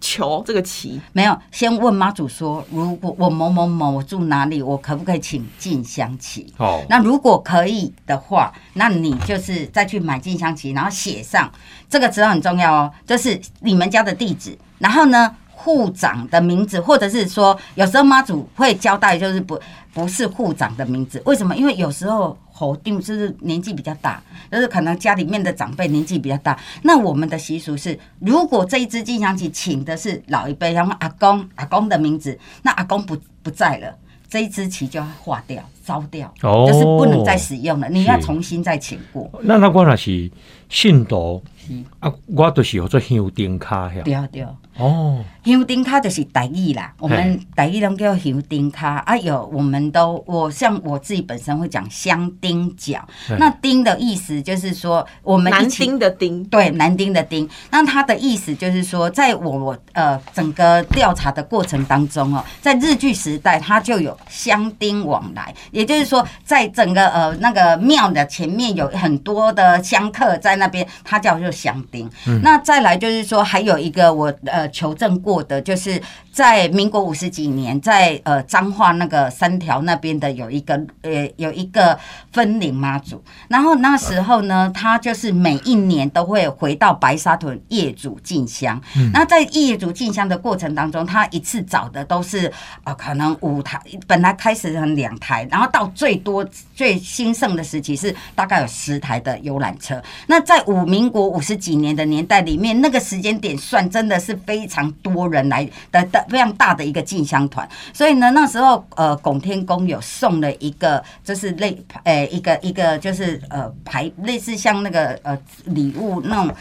[0.00, 1.00] 求这个旗。
[1.12, 6.52] 没有，先问妈祖说，如果我某某某我住哪里，我可不可以请进香旗？
[6.58, 11.50] 哦，那如果可以的话，那你就是再去买进香旗，然后写上
[11.88, 19.58] 这个词很重要哦，就是你们家的地址，然后呢护长的名字，或者是说有时候妈祖会交代，就是不
[19.92, 21.56] 不是护长的名字，为什么？
[21.56, 33.96] 因为有时候侯定就是年纪比较大，就是可能家里面的长辈年纪比较大，那我们的习俗是，如果这一支进香旗请的是老一辈，然后阿公阿公的名字，那阿公不不在了。
[34.30, 39.30] 这一支旗就要化掉、烧掉，哦就是不能再使用了，你要重新再请过。
[39.42, 40.30] 那那我那是
[40.68, 44.02] 信徒是啊，我都是有做香灯卡呀。
[44.04, 49.16] 对对，哦，香丁卡就是台语啦，我们台语拢叫香丁卡啊。
[49.16, 53.02] 有我们都我像我自己本身会讲香丁角，
[53.38, 72.08] 那丁的意思就是说我们一男丁的丁，对，南丁的丁，那它的意思就是说，在我我呃整个调查的过程当中哦，在日据时代，它就有香丁往来，也就是说，在整个呃那个庙的前面有很多的香客在那边，它叫做香丁。
[72.42, 76.00] 那再来就是说，还有一个我呃呃求证过的，就是
[76.32, 81.98] 在民国五十几年，在呃彰化那个三条那边的有一个呃有一个
[82.32, 88.80] 分灵妈祖，然后那时候呢，他就是每一年都会回到白沙屯业主进香。
[89.12, 92.50] 那在业主进香的过程当中，他一次找的都是
[92.84, 100.00] 呃可能五台，本来开始很两台，然后到最多最兴盛的时期是大概有十台的游览车。
[100.26, 107.68] 那在五民国五十几年的年代里面，那个时间点算真的是非常多人来的的非常大的一个进香团。
[107.92, 116.54] 所以呢，那时候呃拱天宫有送了一个就是类呃一个一个就是呃牌类似像那个呃礼物那种。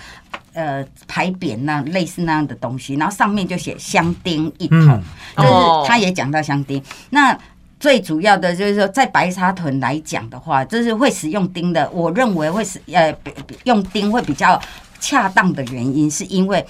[0.53, 5.03] 呃，牌匾那类似那样的东西，然后上面就写香丁一桶，嗯
[5.37, 6.81] 就是哦他也讲到香丁。
[7.11, 7.37] 那
[7.79, 13.15] 最主要的就是说，在白沙屯来讲的话，就是会使用钉的，我认为会使呃
[13.65, 14.59] 用钉会比较
[14.99, 16.65] 恰当的原因，是因为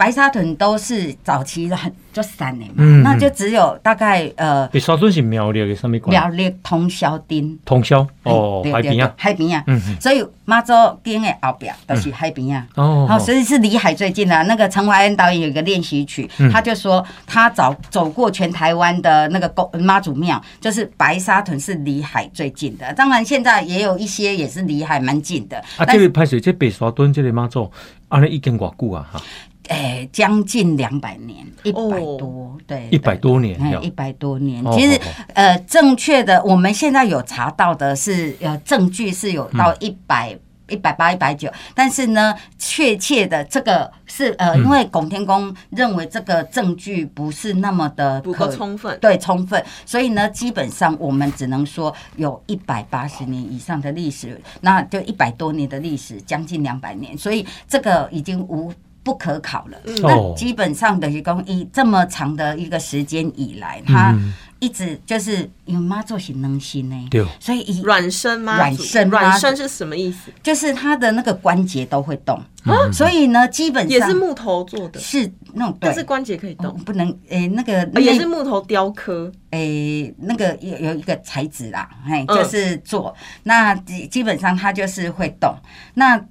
[0.00, 6.10] 白沙屯都是早期的很就散的嘛，嗯那就只有大概呃白沙屯是苗栗的什么关？
[6.10, 7.58] 苗栗通宵丁。
[7.66, 12.66] 通宵哦，海边啊，海边啊，嗯嗯所以妈祖町的后边都是海边啊。
[12.76, 14.42] 哦好，所以是离海最近的。
[14.44, 22.90] 那个陈怀恩导演有一个练习曲，嗯他就说他走走过全台湾的那个公妈祖庙，就是白沙屯是离海最近的。
[22.94, 27.70] 当然现在也有一些也是离海蛮近的，啊，这个拍摄这白沙屯这里妈祖，
[28.08, 29.22] 安尼已经偌久啊哈，
[29.70, 34.62] 哎将近两百年，一百哦多，对，一百多年一百多年。
[34.66, 35.00] 哦其实
[35.34, 40.38] 呃，正确的我们现在有查到的是呃证据是有到一百。
[40.72, 48.96] 一百八、一百九，但是呢，确切的这个是呃，嗯因为拱天宫认为这个证据不是那么的不够可充分。
[49.00, 58.72] 对充分，所以呢，基本上我们只能说有一百八十年以上的历史，那就一百多年的历史，将近两百年，所以这个已经无。
[59.02, 59.78] 不可考了。
[59.84, 59.94] 嗯。
[60.02, 60.34] 那哦。
[60.36, 64.32] 基本上等于讲，以这么长的一个时间以来，他嗯。
[64.60, 68.56] 一直就是因为妈做是能心呢，对，所以以软身吗？
[68.56, 69.18] 软身吗？
[69.18, 70.30] 软身是什么意思？
[70.42, 72.92] 就是他的那个关节都会动，嗯。
[72.92, 75.88] 所以呢，基本上也是木头做的，是那种对。
[75.88, 79.32] 但是关节可以哦动，不能诶、那个呃也是木头雕刻。
[79.52, 82.36] 诶、那个有有一个材质啦，嘿，嗯。
[82.36, 85.54] 就是做、那基基本上它就是会动。
[85.94, 86.22] 那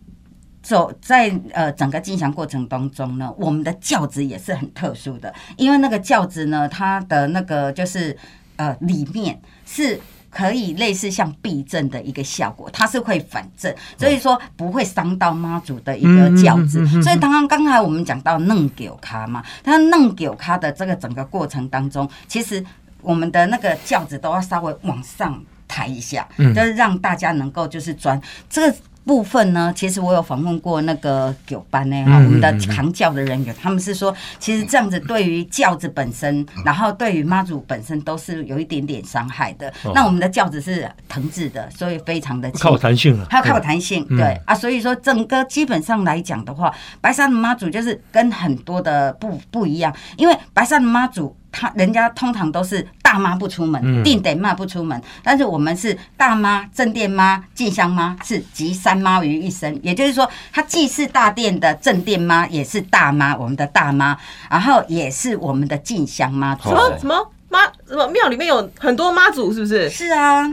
[0.70, 8.16] 走在呃整个进香过程当中呢，我们的轿子也是很特殊的，因为那个轿子呢，它的那个就是
[8.58, 10.00] 呃里面是。
[10.32, 17.02] 可以类似像避震的一个效果，它是会反震，所以说不会伤到妈祖的一个轿子嗯嗯嗯嗯。
[17.02, 22.64] 所以刚刚刚才我们讲到弄九咖嘛，它弄九咖的这个整个过程当中，其实
[23.02, 28.78] 我们的那个轿子都要稍微往上抬一下，嗯就是让大家能够就是钻这个。
[29.10, 39.68] 部分呢，其实我有访问过那个九班呢，哈、嗯我们的扛轿的人员，他们是说，其实这样子对于轿子本身，然后对于妈祖本身都是有一点点伤害的。
[39.84, 39.94] 哦。
[39.96, 44.18] 那我们的轿子是藤制的，所以非常的靠弹性了，还有靠弹性，嗯。
[44.18, 44.40] 对。
[44.46, 51.36] 啊，所以说整个基本上来讲的话，白沙的妈祖就是跟很多的不不一样，因为白沙的妈祖。
[51.52, 54.04] 他人家通常都是大妈不出门，嗯。
[54.04, 59.80] 定得妈不出门，但是我们是大妈、正殿妈、进香妈，是集三妈于一身。
[59.84, 64.18] 也就是说，她既是大殿的正殿妈，也是大妈，我们的大妈，
[64.50, 66.70] 然后也是我们的进香妈祖。
[66.70, 66.98] 什么？
[67.00, 67.32] 什么？
[67.50, 67.66] 妈？
[67.88, 68.08] 什么？
[68.10, 69.90] 庙里面有很多妈祖，是不是？
[69.90, 70.44] 是啊，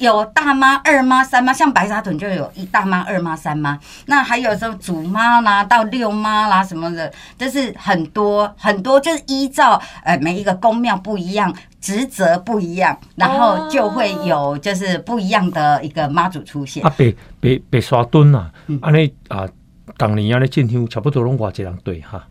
[0.00, 3.78] 有大妈、二妈、三妈，像白沙屯就有一大妈、二妈、三妈。
[4.06, 11.54] 那还有时候祖妈啦，到六妈啦什么的，就是很多很多，就是依照呃每一个宫庙不一样。
[11.80, 16.84] 职责不一样，然后就会有就是不一样的一个妈祖出现。
[16.84, 17.10] 啊，白
[17.40, 19.48] 白白沙墩啊嗯，安尼啊，
[19.96, 22.22] 当年安尼进香差不多拢偌一人对哈，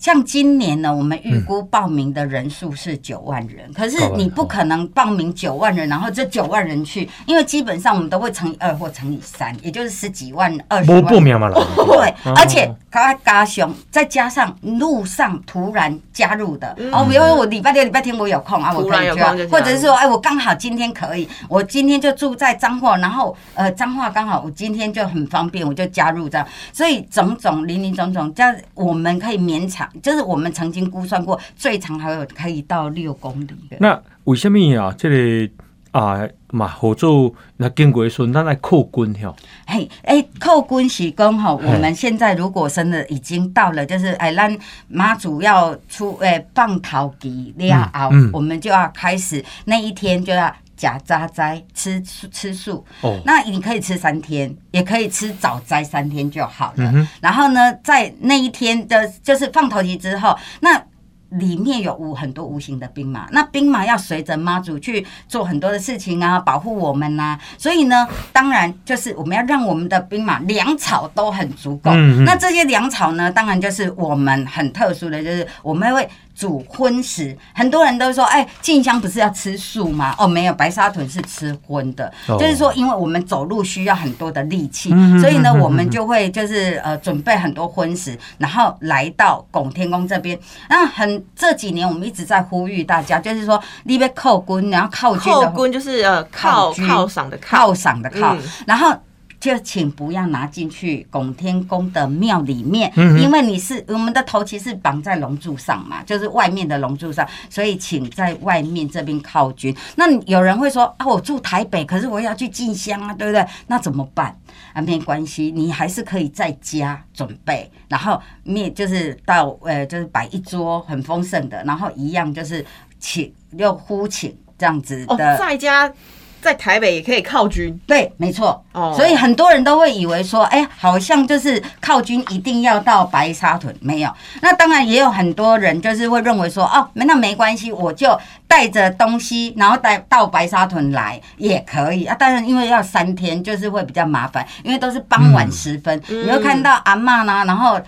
[0.00, 11.04] 像今年呢，我们预估报名的人数是九万人，可是你不可能报名九万人，然后这九万人去，因为基本上我们都会乘以二或乘以三，也就是十几万、二十无万。
[11.04, 12.34] 报名嘛啦， 对，哦。
[12.36, 16.92] 而且加加上再加上路上突然加入的，嗯。
[16.92, 33.76] 哦，比如说我礼拜六、礼拜天我有空啊，我突然可以去或者是说，哎，我刚好今天可以，我今天就住在彰化，然后呃，彰化刚好我今天就很方便，我就加入这样，所以种种林林总总，这样我们可以勉强，就是我们曾经估算过，最长还有可以到六公里的。
[33.80, 34.94] 那为什么啊？
[34.96, 35.52] 这里
[35.92, 44.56] 啊嘛，合作那经过的时候，咱来扣军吼，嘿，哎，扣军是讲吼，我们现在如果真的已经到了，就是哎，咱
[44.88, 48.30] 妈祖要出哎放桃吉了后，嗯嗯。
[48.32, 56.90] 我们就要开始那一天就要假扎斋吃吃素，哦，那你可以吃三天，也可以吃早斋三天就好了。
[56.94, 60.82] 嗯然后呢，在那一天的，就是放头旗之后，那。
[61.30, 71.90] 里面有无很多无形的兵马，那兵马要随着妈祖去做很多的事情啊，保护我们呐、所以呢，当然就是我们要让我们的兵马粮草都很足够。
[71.90, 72.24] 嗯嗯。
[72.24, 76.08] 那这些粮草呢，当然就是我们很特殊的，就是我们会
[76.38, 77.36] 煮荤食。
[77.52, 80.14] 很多人都说，哎，静香不是要吃素吗？
[80.16, 90.38] 哦，没有，白沙屯是吃荤的，哦就是说，因为我们走路需要很多的力气，嗯所以呢，我们就会就是呃准备很多荤食，然后来到拱天宫这边。
[90.68, 98.94] 那很这几年我们一直在呼吁大家，就是说，你被扣军，然后靠军的后棍就是呃靠靠赏的犒，犒赏的靠，嗯然后。
[99.40, 109.74] 就请不要拿进去拱天宫的庙里面，嗯因为你是我们的头旗是绑在龙柱上嘛，就是外面的龙柱上，所以请在外面这边靠军。
[109.96, 113.46] 那有人会说啊，我住台北，可是我要去进香啊，对不对？
[113.68, 114.36] 那怎么办？
[114.72, 122.64] 啊，没关系，你还是可以在家准备，然后面就是到呃，就是摆一桌很丰盛的，然后一样就是
[122.98, 125.36] 请又呼请这样子哦，的。
[125.38, 125.92] 在家
[126.40, 128.62] 在台北也可以靠军，对，没错。
[128.72, 134.10] 哦所以很多人都会以为说，哎、好像就是靠军一定要到白沙屯，没有。
[134.40, 142.14] 那当然也有很多人就是会认为说，哦，那没关系，我就带着东西，然后带到白沙屯来也可以啊。
[142.14, 147.80] 当然，因为要三天，就是会比较麻烦，因为都是傍晚时分，嗯你会看到阿嬷呢，然后。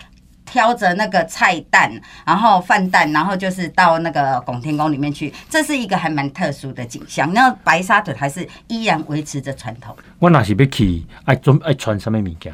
[0.51, 1.89] 挑着那个菜蛋，
[2.27, 7.33] 然后饭蛋，然后就是到那个拱天宫里面去，这是一个还蛮特殊的景象。
[7.33, 9.97] 那白沙屯还是依然维持着传统。
[10.19, 12.53] 我若是要去，爱准爱穿什么物件？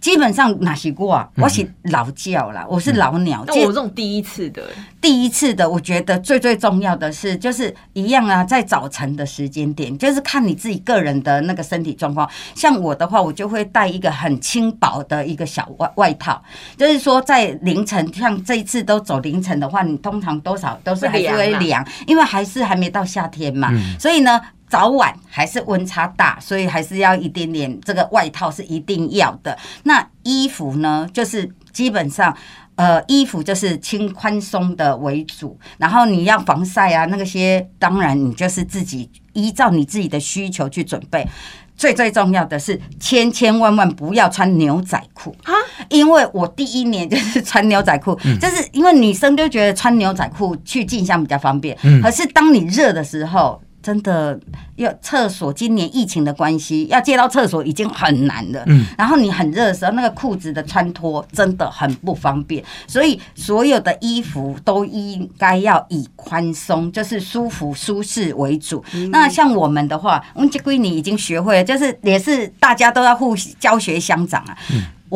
[0.00, 3.44] 基本上哪是我啊，我是老教啦，我是老鸟。
[3.46, 4.62] 那我这种第一次的，
[5.06, 12.28] 第一次的，我觉得最最重要的是，就是一样啊，在早晨的时间点，就是看你自己个人的那个身体状况。
[12.56, 16.42] 像我的话，我就会带一个很轻薄的一个小外外套，
[16.76, 24.40] 就是说在凌晨，像这一次都走凌晨的话，你通常多少都是还是会会凉啊凉，因为还是还没到夏天嘛，所以呢。
[24.68, 29.56] 早晚还是温差大，所以还是要一点点这个外套是一定要的。
[29.84, 32.36] 那衣服呢，就是基本上。
[32.76, 41.26] 呃，衣服就是轻宽松的为主，然后你要防晒啊，那个些当然你就是自己依照你自己的需求去准备。
[41.74, 45.52] 最最重要的是，千千万万不要穿牛仔裤哈，
[45.88, 53.60] 因为我第一年就是穿牛仔裤，就是因为女生就觉得穿牛仔裤去进香比较方便，可是当你热的时候。
[53.86, 54.36] 真的
[54.74, 58.64] 要厕所，今年疫情的关系，要借到厕所已经很难了。
[58.66, 68.84] 嗯，然后你很热的时候，那个裤子的穿脱真的很不方便，所以所有的衣服都应该要以宽松，就是舒服舒适为主。
[69.12, 74.58] 那像我们的话，我们这闺女已经学会了，就是也是大家都要互教学相长啊。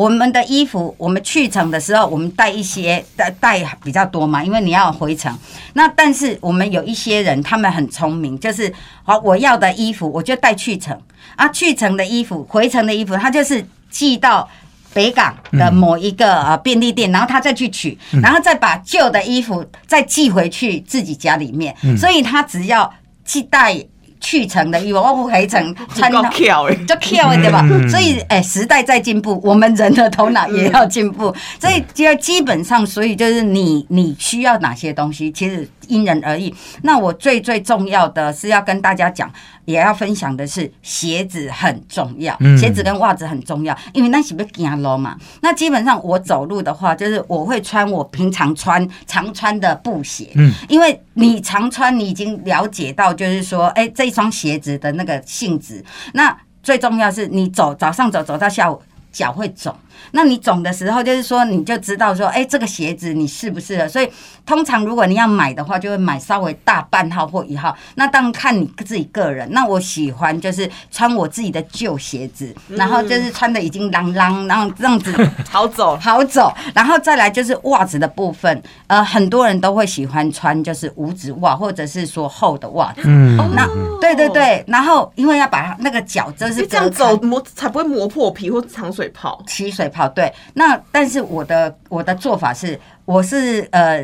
[0.01, 5.37] 我们的衣服，我们去程的时候，我们带一些带带比较多嘛，因为你要回程。
[5.73, 8.73] 那但是我们有一些人，他们很聪明，就是
[9.03, 10.99] 好我要的衣服，我就带去程
[11.35, 14.49] 啊，去程的衣服，回程的衣服，他就是寄到。
[14.93, 22.93] 北港的某一个呃便利店，然后他再去取，然后再把旧的衣服再寄回去自己家里面，所以他只要
[23.23, 23.73] 寄带
[24.21, 27.65] 去成的衣服，我回成穿够到就 Q 对吧？
[27.69, 31.35] 嗯所以，哎、时代在进步，我们人的头脑也要进步。
[31.59, 36.53] 所以，就基本上，所以就是你你需要哪些东西，其实因人而异。
[36.83, 39.29] 那我最最重要的是要跟大家讲，
[39.65, 45.17] 也要分享的是鞋子很重要，嗯鞋子跟袜子很重要，因为那是不行路嘛。
[45.41, 55.83] 那基本上我走路的话，就是我会穿我平常穿常穿的布鞋，嗯，因为你常穿，你已经了解到，就是说，哎、这一双鞋子的那个性质。
[56.13, 58.81] 那最重要是你走早上走走到下午
[59.11, 59.75] 脚会肿，
[60.11, 63.87] 那你肿的时候，就是说你就知道说，哎、这个鞋子你适不适合。
[63.87, 64.09] 所以
[64.45, 67.75] 通常如果你要买的话，就会买稍微大半号或一号。
[67.95, 69.47] 那当然看你自己个人。
[69.51, 75.13] 那我喜欢就是穿我自己的旧鞋子，然后就是穿的已经啷啷，然后这样子
[75.49, 83.01] 好走，好走，然后再来就是袜子的部分，呃，很多人都会喜欢穿就是五指袜，或者是说厚的袜子。
[83.05, 83.67] 嗯，那
[83.99, 89.43] 对对对，然后因为要把它那个脚就是为这样走磨才不会磨破皮或长水泡。
[89.47, 90.33] 起水泡，对。
[90.55, 94.03] 那但是我的我的做法是，我是呃。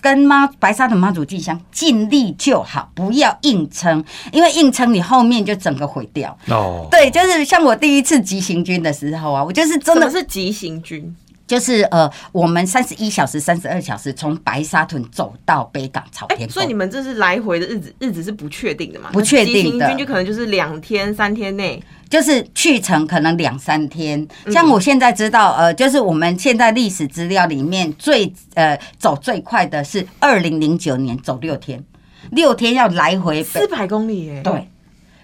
[0.00, 6.38] 跟妈白沙屯妈祖进香，尽力就好，不要硬撑，因为硬撑你后面就整个毁掉。
[6.46, 11.12] 哦，对，就是像我第一次急行军的时候啊，我就是真的是急行军？
[11.48, 19.10] 就是呃，我们三十一小时、三十二小时从白沙屯走到北港朝哎、天宫，所以你们这是来回的日子，日子是不确定的嘛？
[19.12, 21.82] 不确定的那平均就可能就是两天、三天内。
[22.08, 24.52] 就是去程可能两三天，嗯。
[24.52, 31.82] 像我现在知道，呃，就是我们现在历史资料里面最呃走最快的是二零零九年走六天，
[32.30, 34.68] 六天要来回北四百公里耶，对，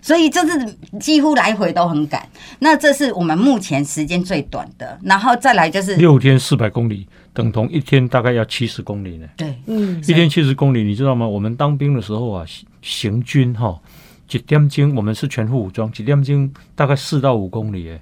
[0.03, 2.29] 所以这是几乎来回都很赶。
[2.59, 9.27] 那这是我们目前时间最短的，然后再来就是六天四百公里，等同一天大概要七十公里呢。
[9.37, 9.55] 对。
[9.67, 11.27] 嗯，一天七十公里，你知道吗？
[11.27, 13.81] 我们当兵的时候啊，行行军哈，
[14.27, 18.01] 几点钟我们是全副武装，几点钟大概四到五公里诶，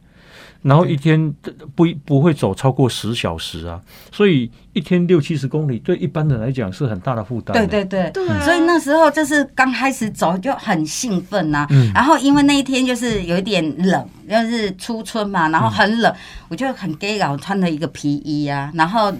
[0.62, 1.34] 然后一天
[1.74, 7.54] 不不会走超过十小时啊，所以一天六七十公里对一般人来讲是很大的负担。
[7.54, 8.10] 对对对。
[8.10, 11.90] 对啊，所以那时候就是刚开始走就很兴奋呐、嗯。
[11.94, 16.14] 然后因为那一天就是有一点冷，就是初春嘛，然后很冷，
[16.48, 19.12] 我就很 gay 佬，穿了一个皮衣啊，然后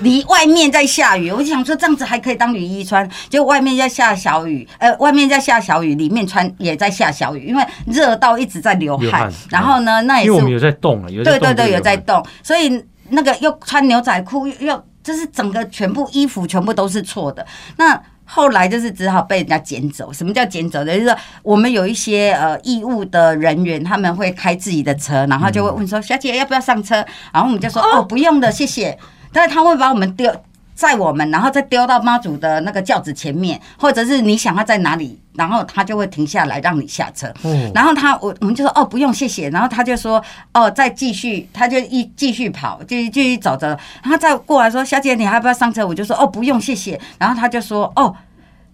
[0.00, 17.46] 离外面在下雨，我就想说这样子还可以当雨衣穿，就外面在下小雨，呃，外面在下小雨，里面穿也在下小雨，因为热到一直在流汗流汗，然后呢，那也是因为我们有在动啊，有在动对对对，有在动，所以那个又穿牛仔裤，又又就是整个全部衣服全部都是错的。
[17.76, 20.12] 那后来就是只好被人家捡走。
[20.12, 20.92] 什么叫捡走的？
[20.92, 26.96] 就是说我们有一些呃义务的人员，他们会开自己的车，然后就会问说：“小姐要不要上车？”
[27.32, 28.98] 然后我们就说：“哦，不用的，谢谢。”
[29.32, 30.30] 但是他会把我们丢。
[30.78, 37.26] 载我们，然后再丢到妈祖的那个轿子前面，或者是你想要在哪里，然后他就会停下来让你下车。
[37.42, 40.22] 嗯，然后他我我们就说哦不用谢谢，然后他就说
[40.54, 45.84] 哦再继续，他就一继续跑，继续继续走着，然后再过来说小姐你还要不要上车？
[45.84, 48.14] 我就说哦不用谢谢，然后他就说哦。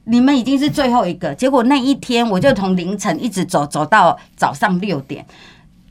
[0.06, 5.24] 你们已经是最后一个，结果那一天我就从凌晨一直走走到早上六点，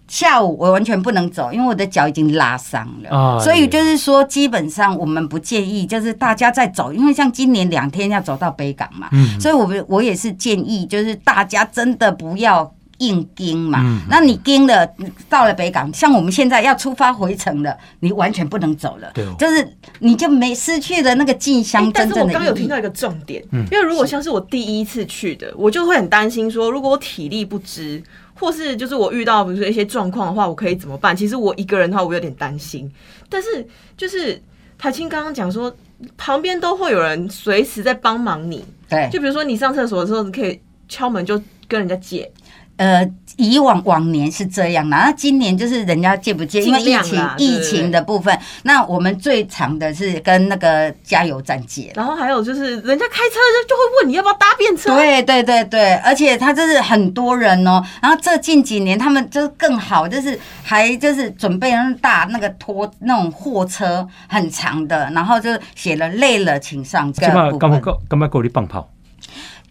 [0.08, 3.10] 下午我完全不能走，因为我的脚已经拉伤了。
[3.10, 12.74] 啊所以就是说，基本上我们不建议，就是大家在走，因为像今年两天要走到北港嘛，嗯所以我们我也是建议，就是大家真的不要。
[13.00, 14.88] 硬盯嘛，嗯那你盯了，
[15.28, 19.68] 到了北港，像我们现在要出发回程了，你完全不能走了，对哦就是
[20.00, 22.34] 你就没失去了那个进哎香但是我真正的意义。
[22.34, 28.02] 刚刚有听到一个重点，嗯因为如果像是我第一次去的，我就会很担心说，如果我体力不支，
[28.36, 31.16] 或是就是我遇到比如说一些状况的话，我可以怎么办？
[31.16, 32.92] 其实我一个人的话，我有点担心。
[33.30, 33.66] 但是
[33.96, 34.42] 就是
[34.78, 35.74] 台青刚刚讲说，
[36.18, 40.60] 旁边都会有人随时在帮忙你，对，就比如说你上厕所的时候，你可以
[40.90, 42.30] 敲门就跟人家借，
[42.76, 43.08] 呃，
[43.38, 51.92] 以往往年是这样的，那今年就是人家借不借，因为疫情疫情的部分，那我们最长的是跟那个加油站借。
[51.96, 67.60] 然后还有就是人家开车就就会问你要不要搭便车，对对对对，而且他就是很多人哦，然后这近几年他们就是更好，就是还就是准备那大那个拖那种货车很长的，然后就写了累了请上这起码个部分。
[67.60, 68.90] 干嘛干干嘛给你放炮？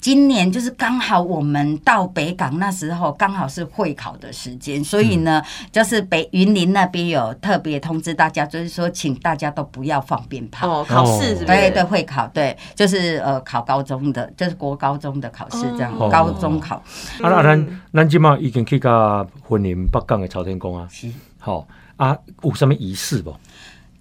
[0.02, 5.40] 今年就是刚好我们到北港那时候刚好是会考的时间，所以呢，
[5.70, 10.80] 就是北云林那边有特别通知大家，就是说请大家都不要放鞭炮。
[10.80, 11.46] 哦，考试是不是？
[11.46, 16.74] 对对，会考对，就是呃考高中的，就是国高中的考试这样，哦高中考。
[16.74, 21.64] 啊，那咱咱即马已经去到云林北港的朝天宫啊，是好
[21.96, 23.32] 啊，有什么仪式不？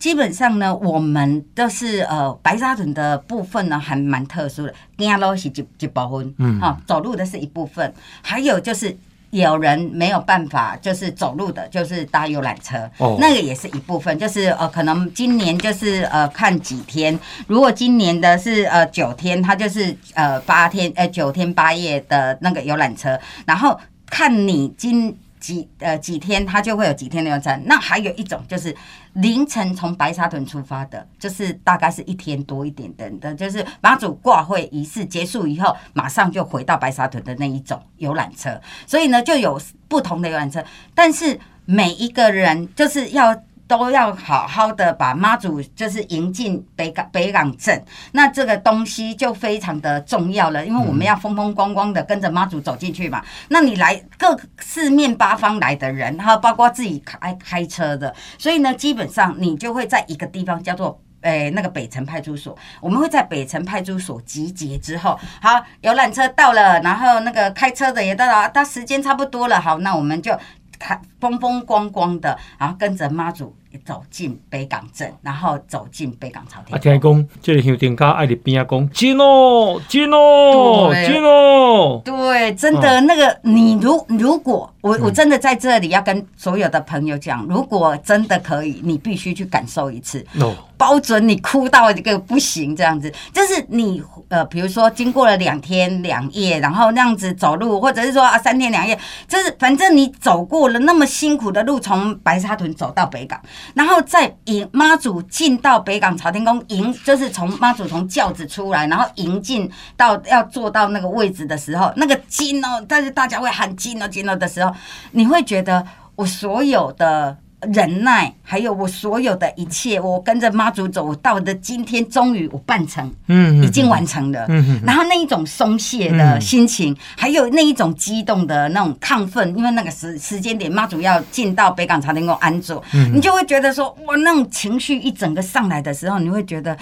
[0.02, 4.74] 基本上呢，我们都是呃白沙屯的部分呢，还蛮特殊的。
[4.98, 7.94] 走路是一一部分，嗯哈、走路的是一部分，
[8.24, 8.98] 还有就是。
[9.32, 14.20] 有人没有办法，就是走路的，就是搭游览车，哦那个也是一部分。
[14.20, 27.62] 就是呃，可能今年就是呃看几天，如果今年的是呃九天，它就是呃八天呃九天八夜的那个游览车，然后看你今几呃几天，它就会有几天的游览。
[27.66, 28.74] 那还有一种就是
[29.14, 38.62] 凌晨从白沙屯出发的，就是大概是一天多一点点的，就是妈祖挂会仪式结束以后，马上就回到白沙屯的那一种游览车。
[38.88, 40.64] 所以呢，就有不同的游览车，
[40.96, 43.36] 但是每一个人就是要。
[43.72, 53.24] 都要好好的把妈祖就是迎进北港北港镇，那这个东西就非常的重要了，因为我们要风风光光的跟着妈祖走进去嘛。
[53.48, 61.02] 那你来各四面八方来的人，哈包括自己开开车的，所以呢，基本上你就会在一个地方叫做。
[61.22, 70.36] 诶、那个北城派出所，我们会在北城派出所集结之后，好，游览车到了，然后那个开车的也到了，到时间差不多了，好，那我们就
[70.80, 73.56] 开风风光光的，然后跟着妈祖
[73.86, 77.28] 走进北港镇，然后走进北港朝啊，天听宫。
[77.28, 81.08] 讲，这个乡店家爱伫边啊讲，真哦，真哦，对。
[81.08, 90.26] 真哦，对，真的那个，你如如果我我真的在这里要跟所有的朋友讲，如果真的可以，你必须去感受一次。
[90.40, 98.98] 哦，包准你哭到一个不行，这样子，就是你呃，比如说经过了两天两夜，然后那样子走路，或者是说啊三天两夜，
[99.28, 103.40] 就是反正你走过了那么辛苦的路，从白沙屯走到北港，
[103.74, 114.74] 然后再迎妈祖进到北港朝天宫迎，就是从妈祖从轿子出来，然后迎进到要坐到那个位置的时候，那个金哦，但是大家会喊金哦金哦的时候，
[115.12, 115.86] 你会觉得
[116.16, 117.38] 我所有的。
[117.72, 124.46] 忍耐，还有我所有的一切，我跟着妈祖走，我到的今天，终于我办成，嗯已经完成了。
[124.50, 132.84] 嗯嗯然后那一种松懈的心情，还有那一种激动的那种亢奋，因为那个时时间点，妈祖要进到北港朝天宫安坐，
[133.14, 136.78] 你就会觉得说，哇，那种情绪一整个上来的时候，你会觉得。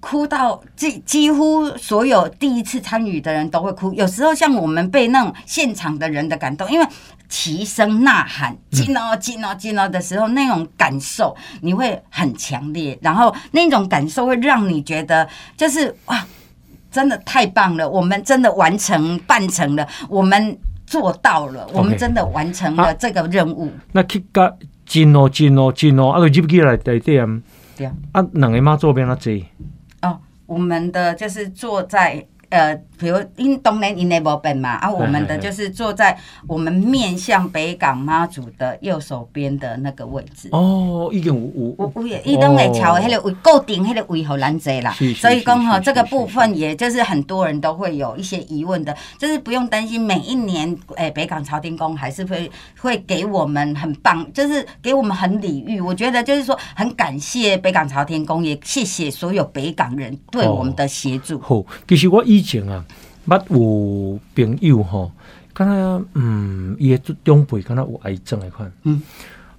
[0.00, 6.86] 哭到几几乎所有第一次参与的人都会哭，有时候像我们被那种现场的人的感动，因为
[7.28, 16.24] 齐声呐喊“进哦进哦进哦”的时候，那种感受你会很强烈，然后那种感受会让你觉得就是哇，
[16.90, 23.70] 真的太棒了，我们真的完成办成了，我们做到了，我们真的完成了这个任务。
[23.92, 24.50] 那去甲
[24.86, 27.26] 真哦真哦真哦，啊，就入去来内底啊，
[27.76, 29.30] 对啊，啊，两个妈做边啊坐，
[30.00, 40.48] 哦，我们的就是坐在呃，比如因当然因内无本嘛，啊，我们的就是坐在我们面向北港妈祖的右手边的那个位置。
[40.52, 55.80] 哦，已经有有我我也伊拢会朝迄个位固定迄个位好难坐啦所以讲哈，是是这个部分也就是很多人都会有一些疑问的，就是不用担心，每一年诶、北港朝天宫还是会会给我们很棒，就是给我们很礼遇。
[55.80, 61.38] 我觉得就是说很感谢北港朝天宫，也谢谢所有北港人对我们的协助。
[61.40, 62.84] 好，其实我以前啊，
[63.28, 65.12] 捌有朋友吼，
[65.52, 69.02] 敢若嗯，伊的长辈敢若有癌症诶款，嗯，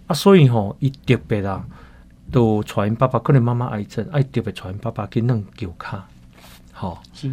[0.08, 1.64] 啊，所以吼，伊特别啊，
[2.32, 6.08] 都传因爸爸可能妈妈癌症，爱特别传因爸爸去弄球卡，
[6.72, 7.32] 好是。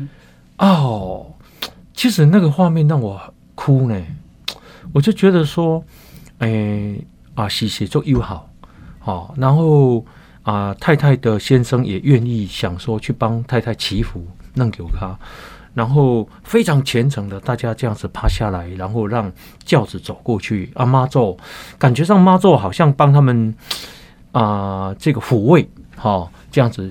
[0.59, 1.33] 哦，
[1.95, 3.21] 其实那个画面让我
[3.55, 4.03] 哭呢，
[4.93, 5.85] 我就觉得说，
[6.39, 8.51] 诶、啊，是写作友好，
[8.99, 10.05] 好、然后
[10.43, 15.19] 啊，太太的先生也愿意想说去帮太太祈福弄给他，
[15.77, 19.31] 然后非常虔诚的大家这样子趴下来，然后让
[19.63, 21.39] 轿子走过去，啊妈祖
[21.79, 23.55] 感觉上妈祖好像帮他们
[24.33, 26.91] 啊、这个抚慰，好、这样子。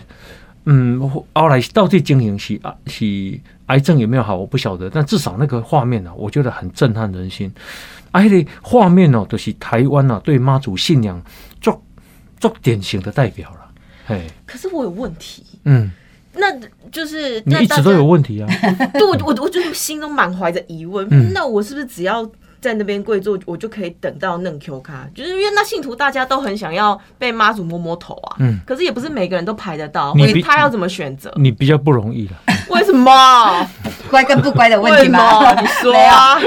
[0.66, 1.00] 嗯，
[1.34, 7.52] 后来到底经营是啊是癌症有没有好，我不晓得，但至少那个画面呢、啊，我觉得很震撼人心。
[8.12, 11.22] 啊，那个画面哦，都、是台湾啊对妈祖信仰
[11.60, 11.84] 做
[12.40, 13.72] 做典型的代表了。
[14.08, 15.92] 嘿，可是我有问题，嗯，
[16.38, 16.54] 那
[16.92, 18.48] 就是你一直都有问题啊。
[18.94, 22.26] 对我我我就是心中满怀着疑问，嗯那我是不是只要
[22.62, 25.08] 在那边跪坐，我就可以等到嫩 Q 卡？
[25.14, 31.32] 就是因为那信徒大家都很想要被妈祖摸摸头啊，嗯可是也不是每个人都排得到，所以他要怎么选择？
[31.38, 32.34] 你比较不容易了。
[32.70, 33.12] 为什么？
[34.10, 35.42] 乖跟不乖的问题吗？
[35.84, 35.94] 没有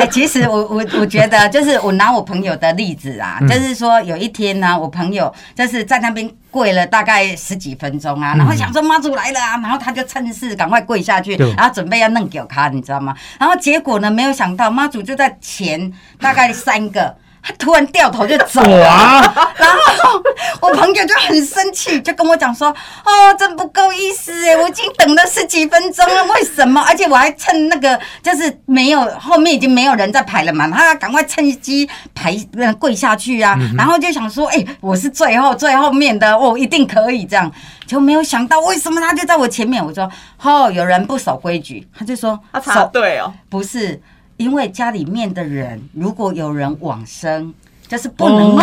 [0.00, 13.14] 哎其实我我我觉得，就是我拿我朋友的例子啊，嗯就是说有一天呢、我朋友就是在那边跪了大概十几分钟啊，然后想说妈祖来了啊，然后他就趁势赶快跪下去，然后准备要弄给他，你知道吗？
[13.38, 17.16] 然后结果呢，没有想到妈祖就在前大概三个。
[17.42, 19.20] 他突然掉头就走了，哇，
[19.56, 20.22] 然后
[20.60, 22.68] 我朋友就很生气，就跟我讲说
[23.04, 26.80] ：“哦，真不够意思哎，我已经等了十几分钟了，为什么？
[26.88, 37.50] 而且我还趁那个就是没有后面已经没有人在排了嘛，他赶快趁机排呃跪下去啊，然后就想说：哎，我是最后最后面的，哦，一定可以这样。
[37.86, 40.10] 就没有想到为什么他就在我前面，我说：
[40.42, 43.98] 哦，有人不守规矩，他就说他查守对哦，不是，
[44.38, 47.52] 因为家里面的人如果有人往生，
[47.86, 48.62] 就是不能弄丢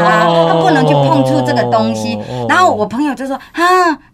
[0.00, 2.46] 他，哦他不能去碰触这个东西哦。
[2.48, 3.62] 然后我朋友就说：“啊，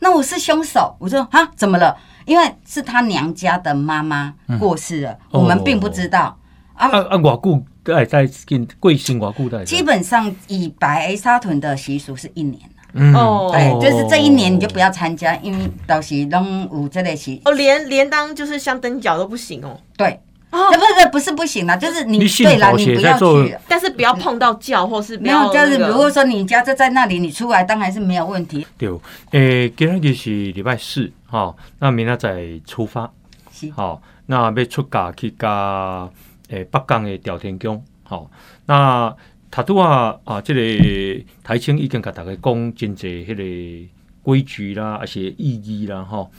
[0.01, 1.97] 那我是凶手。”我说：“啊，怎么了？
[2.26, 6.38] 因为是他娘家的妈妈过世了，哦我们并不知道。”
[6.74, 9.64] 啊啊，啊，偌久在在进贵姓偌久在？
[9.64, 12.61] 基本上以白沙屯的习俗是一年
[12.92, 20.20] 嗯哦对，就是这一年你就不要参加，因为到时拢有这个习哦，连连当就是香灯脚都不行哦，对。
[20.55, 23.57] 哦这不是不是不行啦，就是你你对啦，你不要去。
[23.69, 28.65] 但是不要碰到叫或是没有，要就是那个如果说你家就在那里，你出来当然是没有问题。
[28.79, 28.89] 对，
[29.33, 33.11] 诶、今日日是礼拜四，吼、那明仔再出发，
[33.51, 36.09] 是好、那要出家去加
[36.51, 38.31] 诶北港的朝天宫，好、
[38.67, 39.15] 那
[39.51, 43.89] 他拄啊啊，这个台青已经甲大家讲真济迄个
[44.23, 46.31] 规矩啦，而且意义啦，吼。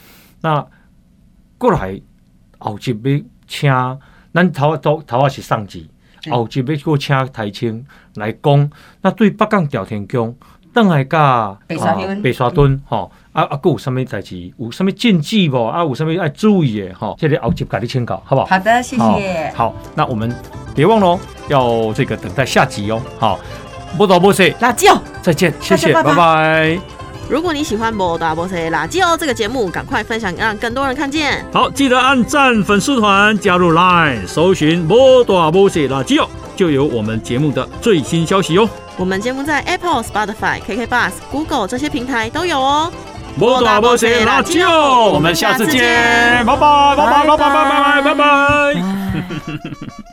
[0.41, 0.66] 那
[1.57, 1.99] 过来
[2.59, 3.71] 后集要请，
[4.33, 5.89] 咱头头头啊是上级，
[6.29, 7.85] 后集要过请台青
[8.15, 8.71] 来讲。
[9.01, 10.35] 那对北港调天宫，
[10.73, 13.11] 邓来甲白沙屯白沙屯吼。
[13.31, 14.53] 啊啊，佫有啥物代志？
[14.57, 15.61] 有啥物禁忌无？
[15.65, 16.93] 啊，有啥物要注意的？
[16.93, 18.47] 吼，这里后集甲你请教，好不好？
[18.47, 19.51] 好的，谢谢。
[19.53, 20.33] 好，那我们
[20.73, 21.19] 别忘了哦，
[21.49, 23.01] 要这个等待下集哦。
[23.19, 23.37] 好，
[23.97, 27.04] 波导波塞，辣椒，再见，谢谢，拜拜拜拜。
[27.28, 31.43] 如果你喜欢《摩大波塞垃圾哦》这个节目，赶快分享，让更多人看见。
[31.51, 38.69] 好，记得按赞粉丝团，加入 Line，搜寻波大波塞垃圾哦，就有我们节目的最新消息哦。
[38.97, 42.91] 我们节目在 Apple、Spotify、KK Bus、Google 这些平台都有哦。
[43.38, 48.26] 波大波塞垃圾哦，我们下次见，拜拜，拜拜，拜拜，拜拜，拜拜。